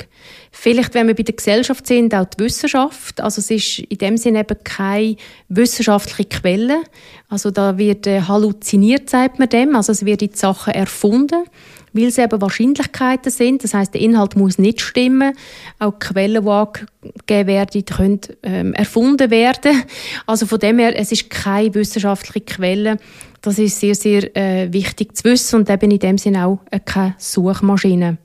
Vielleicht, 0.52 0.94
wenn 0.94 1.06
wir 1.06 1.14
bei 1.14 1.22
der 1.22 1.34
Gesellschaft 1.34 1.86
sind, 1.86 2.14
auch 2.14 2.24
die 2.24 2.44
Wissenschaft. 2.44 3.20
Also 3.20 3.40
es 3.40 3.50
ist 3.50 3.80
in 3.80 3.98
dem 3.98 4.16
Sinne 4.16 4.40
eben 4.40 4.56
keine 4.64 5.16
wissenschaftliche 5.48 6.28
Quelle. 6.28 6.82
Also 7.28 7.50
da 7.50 7.76
wird 7.76 8.06
äh, 8.06 8.22
halluziniert, 8.22 9.10
sagt 9.10 9.38
man 9.38 9.48
dem. 9.50 9.76
Also 9.76 9.92
es 9.92 10.06
wird 10.06 10.22
die 10.22 10.30
Sachen 10.32 10.72
erfunden 10.72 11.44
weil 11.92 12.06
es 12.06 12.18
eben 12.18 12.40
Wahrscheinlichkeiten 12.40 13.30
sind. 13.30 13.64
Das 13.64 13.74
heißt, 13.74 13.94
der 13.94 14.00
Inhalt 14.00 14.36
muss 14.36 14.58
nicht 14.58 14.80
stimmen. 14.80 15.32
Auch 15.78 15.92
die 15.92 16.06
Quellen, 16.06 16.44
die 16.44 16.50
angegeben 16.50 17.46
werden, 17.48 17.84
können 17.84 18.20
ähm, 18.42 18.74
erfunden 18.74 19.30
werden. 19.30 19.82
Also 20.26 20.46
von 20.46 20.58
dem 20.58 20.78
her, 20.78 20.98
es 20.98 21.12
ist 21.12 21.30
keine 21.30 21.74
wissenschaftliche 21.74 22.44
Quelle. 22.44 22.98
Das 23.40 23.58
ist 23.58 23.80
sehr, 23.80 23.94
sehr 23.94 24.36
äh, 24.36 24.72
wichtig 24.72 25.16
zu 25.16 25.24
wissen 25.24 25.60
und 25.60 25.70
eben 25.70 25.90
in 25.90 25.98
dem 25.98 26.18
Sinne 26.18 26.46
auch 26.46 26.60
äh, 26.70 26.78
keine 26.78 27.14
Suchmaschine. 27.18 28.18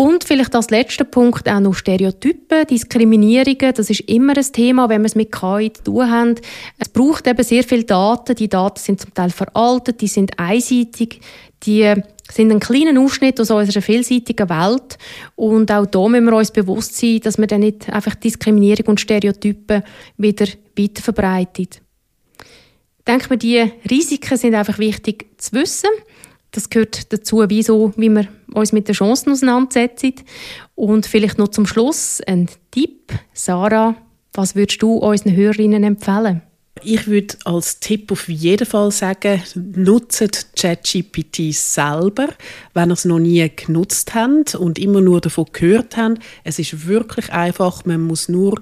Und 0.00 0.24
vielleicht 0.24 0.54
als 0.54 0.70
letzter 0.70 1.04
Punkt 1.04 1.46
auch 1.46 1.60
noch 1.60 1.74
Stereotypen, 1.74 2.66
Diskriminierungen. 2.66 3.74
Das 3.74 3.90
ist 3.90 4.00
immer 4.08 4.34
ein 4.34 4.52
Thema, 4.52 4.88
wenn 4.88 5.02
wir 5.02 5.06
es 5.06 5.14
mit 5.14 5.30
KI 5.30 5.70
zu 5.74 5.84
tun 5.84 6.10
haben. 6.10 6.34
Es 6.78 6.88
braucht 6.88 7.26
eben 7.26 7.44
sehr 7.44 7.62
viel 7.64 7.84
Daten. 7.84 8.34
Die 8.34 8.48
Daten 8.48 8.80
sind 8.80 8.98
zum 8.98 9.12
Teil 9.12 9.28
veraltet, 9.28 10.00
die 10.00 10.08
sind 10.08 10.38
einseitig, 10.38 11.20
die 11.64 11.94
sind 12.30 12.50
ein 12.50 12.60
kleiner 12.60 13.00
Ausschnitt 13.00 13.40
aus 13.40 13.50
unserer 13.50 13.82
vielseitigen 13.82 14.48
Welt. 14.48 14.98
Und 15.36 15.70
auch 15.72 15.86
da 15.86 16.08
müssen 16.08 16.26
wir 16.26 16.36
uns 16.36 16.50
bewusst 16.50 16.96
sein, 16.96 17.20
dass 17.20 17.38
wir 17.38 17.46
dann 17.46 17.60
nicht 17.60 17.88
einfach 17.88 18.14
Diskriminierung 18.14 18.86
und 18.86 19.00
Stereotypen 19.00 19.82
wieder 20.16 20.46
weiter 20.78 21.02
verbreitet. 21.02 21.80
Ich 22.98 23.04
denke 23.06 23.28
mir, 23.30 23.36
die 23.38 23.72
Risiken 23.90 24.36
sind 24.36 24.54
einfach 24.54 24.78
wichtig 24.78 25.26
zu 25.38 25.52
wissen. 25.52 25.90
Das 26.52 26.68
gehört 26.68 27.12
dazu, 27.12 27.44
wie, 27.48 27.62
so, 27.62 27.92
wie 27.96 28.08
wir 28.08 28.26
uns 28.52 28.72
mit 28.72 28.88
den 28.88 28.94
Chancen 28.94 29.32
auseinandersetzen. 29.32 30.14
Und 30.74 31.06
vielleicht 31.06 31.38
noch 31.38 31.48
zum 31.48 31.66
Schluss 31.66 32.20
ein 32.26 32.48
Tipp. 32.70 33.12
Sarah, 33.32 33.96
was 34.32 34.54
würdest 34.54 34.82
du 34.82 34.94
unseren 34.94 35.34
Hörerinnen 35.34 35.84
empfehlen? 35.84 36.42
Ich 36.82 37.06
würde 37.06 37.36
als 37.44 37.80
Tipp 37.80 38.10
auf 38.10 38.28
jeden 38.28 38.66
Fall 38.66 38.90
sagen, 38.90 39.42
nutzt 39.54 40.56
ChatGPT 40.56 41.52
selber, 41.52 42.28
wenn 42.74 42.90
ihr 42.90 42.94
es 42.94 43.04
noch 43.04 43.18
nie 43.18 43.50
genutzt 43.54 44.14
habt 44.14 44.54
und 44.54 44.78
immer 44.78 45.00
nur 45.00 45.20
davon 45.20 45.46
gehört 45.52 45.96
habt. 45.96 46.20
Es 46.44 46.58
ist 46.58 46.86
wirklich 46.86 47.32
einfach, 47.32 47.84
man 47.84 48.00
muss 48.00 48.28
nur 48.28 48.58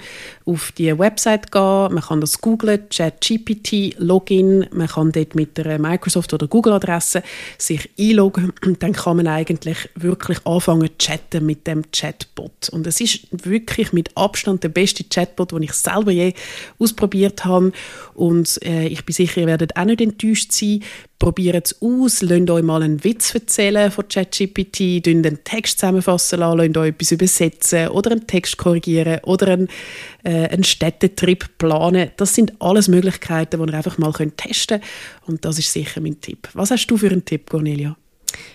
auf 0.48 0.72
die 0.72 0.98
Website 0.98 1.52
gehen, 1.52 1.92
man 1.92 2.00
kann 2.00 2.22
das 2.22 2.40
googlen, 2.40 2.88
ChatGPT, 2.88 3.96
Login, 3.98 4.66
man 4.72 4.88
kann 4.88 5.12
dort 5.12 5.34
mit 5.34 5.58
der 5.58 5.78
Microsoft- 5.78 6.32
oder 6.32 6.46
Google-Adresse 6.46 7.22
sich 7.58 7.90
einloggen 7.98 8.52
und 8.64 8.82
dann 8.82 8.94
kann 8.94 9.18
man 9.18 9.26
eigentlich 9.26 9.90
wirklich 9.94 10.38
anfangen 10.46 10.88
zu 10.88 10.98
chatten 10.98 11.44
mit 11.44 11.66
dem 11.66 11.84
Chatbot. 11.92 12.70
Und 12.70 12.86
es 12.86 13.00
ist 13.00 13.26
wirklich 13.30 13.92
mit 13.92 14.16
Abstand 14.16 14.64
der 14.64 14.70
beste 14.70 15.04
Chatbot, 15.04 15.52
den 15.52 15.64
ich 15.64 15.74
selber 15.74 16.12
je 16.12 16.32
ausprobiert 16.78 17.44
habe 17.44 17.72
und 18.14 18.58
äh, 18.64 18.86
ich 18.86 19.04
bin 19.04 19.14
sicher, 19.14 19.42
ihr 19.42 19.46
werdet 19.46 19.76
auch 19.76 19.84
nicht 19.84 20.00
enttäuscht 20.00 20.52
sein. 20.52 20.82
Probiert 21.18 21.66
es 21.66 21.82
aus, 21.82 22.22
lasst 22.22 22.48
euch 22.48 22.62
mal 22.62 22.80
einen 22.80 23.02
Witz 23.02 23.34
erzählen 23.34 23.90
von 23.90 24.06
ChatGPT, 24.06 25.04
lasst 25.04 25.06
einen 25.08 25.42
Text 25.42 25.80
zusammenfassen 25.80 26.38
lassen, 26.38 26.58
lasst 26.58 26.76
euch 26.76 26.88
etwas 26.90 27.12
übersetzen 27.12 27.88
oder 27.88 28.12
einen 28.12 28.26
Text 28.28 28.56
korrigieren 28.56 29.18
oder 29.24 29.48
einen, 29.48 29.68
äh, 30.22 30.48
einen 30.48 30.62
Städtetrip 30.62 31.58
planen. 31.58 32.12
Das 32.16 32.34
sind 32.34 32.52
alles 32.60 32.86
Möglichkeiten, 32.86 33.60
die 33.60 33.72
ihr 33.72 33.76
einfach 33.76 33.98
mal 33.98 34.12
könnt 34.12 34.36
testen 34.36 34.80
könnt. 34.80 35.28
Und 35.28 35.44
das 35.44 35.58
ist 35.58 35.72
sicher 35.72 36.00
mein 36.00 36.20
Tipp. 36.20 36.48
Was 36.52 36.70
hast 36.70 36.86
du 36.86 36.96
für 36.96 37.10
einen 37.10 37.24
Tipp, 37.24 37.50
Cornelia? 37.50 37.96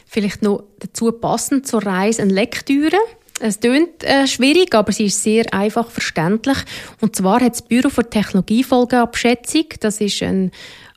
Vielleicht 0.06 0.42
noch 0.42 0.64
dazu 0.80 1.12
passend 1.12 1.68
zur 1.68 1.86
Reise 1.86 2.22
eine 2.22 2.34
Lektüre. 2.34 2.98
Es 3.42 3.60
klingt 3.60 4.06
äh, 4.06 4.26
schwierig, 4.26 4.74
aber 4.74 4.94
sie 4.94 5.06
ist 5.06 5.22
sehr 5.22 5.54
einfach 5.54 5.92
verständlich. 5.92 6.60
Und 7.02 7.16
zwar 7.16 7.42
hat 7.42 7.54
das 7.54 7.62
Büro 7.62 7.90
für 7.90 8.10
Technologiefolgeabschätzung, 8.10 9.66
das 9.82 10.00
ist 10.00 10.24
eine 10.24 10.52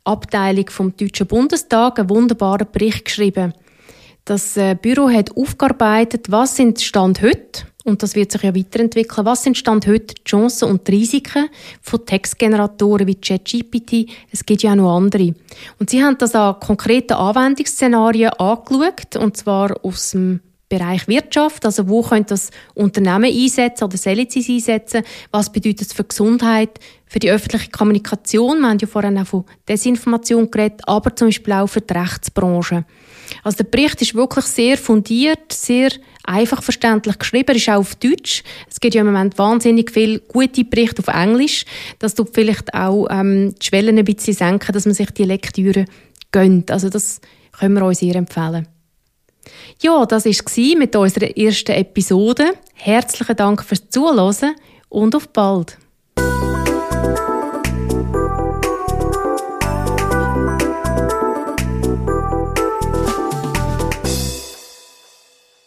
Abteilung 0.06 0.70
vom 0.70 0.96
Deutschen 0.96 1.26
Bundestag, 1.26 1.98
einen 1.98 2.10
wunderbaren 2.10 2.66
Bericht 2.70 3.04
geschrieben. 3.04 3.52
Das 4.24 4.56
äh, 4.56 4.76
Büro 4.80 5.08
hat 5.08 5.36
aufgearbeitet, 5.36 6.30
was 6.30 6.56
sind 6.56 6.80
Stand 6.80 7.22
heute 7.22 7.66
und 7.86 8.02
das 8.02 8.16
wird 8.16 8.32
sich 8.32 8.42
ja 8.42 8.54
weiterentwickeln. 8.54 9.24
Was 9.24 9.44
sind 9.44 9.56
Stand 9.56 9.86
heute 9.86 10.14
die 10.16 10.24
Chancen 10.24 10.68
und 10.68 10.88
die 10.88 10.96
Risiken 10.96 11.48
von 11.80 12.04
Textgeneratoren 12.04 13.06
wie 13.06 13.14
ChatGPT? 13.14 14.10
Es 14.32 14.44
gibt 14.44 14.64
ja 14.64 14.72
auch 14.72 14.76
noch 14.76 14.96
andere. 14.96 15.34
Und 15.78 15.90
sie 15.90 16.02
haben 16.02 16.18
das 16.18 16.34
an 16.34 16.58
konkreten 16.58 17.12
Anwendungsszenarien 17.12 18.30
angeschaut, 18.30 19.14
und 19.14 19.36
zwar 19.36 19.84
aus 19.84 20.10
dem 20.10 20.40
Bereich 20.68 21.06
Wirtschaft, 21.06 21.64
also 21.64 21.88
wo 21.88 22.02
können 22.02 22.26
das 22.26 22.50
Unternehmen 22.74 23.32
einsetzen 23.32 23.84
oder 23.84 23.96
sollen 23.96 24.26
einsetzen? 24.26 25.02
Was 25.30 25.52
bedeutet 25.52 25.82
es 25.82 25.92
für 25.92 26.02
Gesundheit, 26.02 26.80
für 27.06 27.20
die 27.20 27.30
öffentliche 27.30 27.70
Kommunikation? 27.70 28.60
Wir 28.60 28.70
haben 28.70 28.78
ja 28.80 28.88
vorhin 28.88 29.18
auch 29.18 29.26
von 29.26 29.44
Desinformation 29.68 30.50
geredet, 30.50 30.80
aber 30.86 31.14
zum 31.14 31.28
Beispiel 31.28 31.52
auch 31.52 31.68
für 31.68 31.80
die 31.80 31.94
Rechtsbranche. 31.94 32.84
Also 33.44 33.58
der 33.58 33.64
Bericht 33.64 34.02
ist 34.02 34.14
wirklich 34.16 34.44
sehr 34.46 34.76
fundiert, 34.76 35.52
sehr 35.52 35.90
einfach 36.24 36.62
verständlich 36.62 37.18
geschrieben, 37.18 37.54
ist 37.54 37.68
auch 37.68 37.76
auf 37.76 37.94
Deutsch. 37.94 38.42
Es 38.68 38.80
gibt 38.80 38.94
ja 38.94 39.02
im 39.02 39.06
Moment 39.06 39.38
wahnsinnig 39.38 39.92
viele 39.92 40.18
gute 40.18 40.64
Berichte 40.64 41.00
auf 41.00 41.14
Englisch. 41.14 41.64
Das 42.00 42.14
tut 42.14 42.30
vielleicht 42.34 42.74
auch 42.74 43.06
ähm, 43.10 43.54
die 43.54 43.66
Schwellen 43.66 43.98
ein 43.98 44.04
bisschen 44.04 44.34
senken, 44.34 44.72
dass 44.72 44.84
man 44.84 44.94
sich 44.94 45.10
die 45.12 45.24
Lektüre 45.24 45.84
gönnt. 46.32 46.70
Also 46.72 46.88
das 46.88 47.20
können 47.52 47.74
wir 47.74 47.84
euch 47.84 47.98
sehr 47.98 48.16
empfehlen. 48.16 48.66
Ja, 49.82 50.04
das 50.06 50.26
war 50.26 50.78
mit 50.78 50.96
unserer 50.96 51.36
ersten 51.36 51.72
Episode. 51.72 52.54
Herzlichen 52.74 53.36
Dank 53.36 53.64
fürs 53.64 53.88
Zuhören 53.88 54.54
und 54.88 55.14
auf 55.14 55.28
bald. 55.28 55.78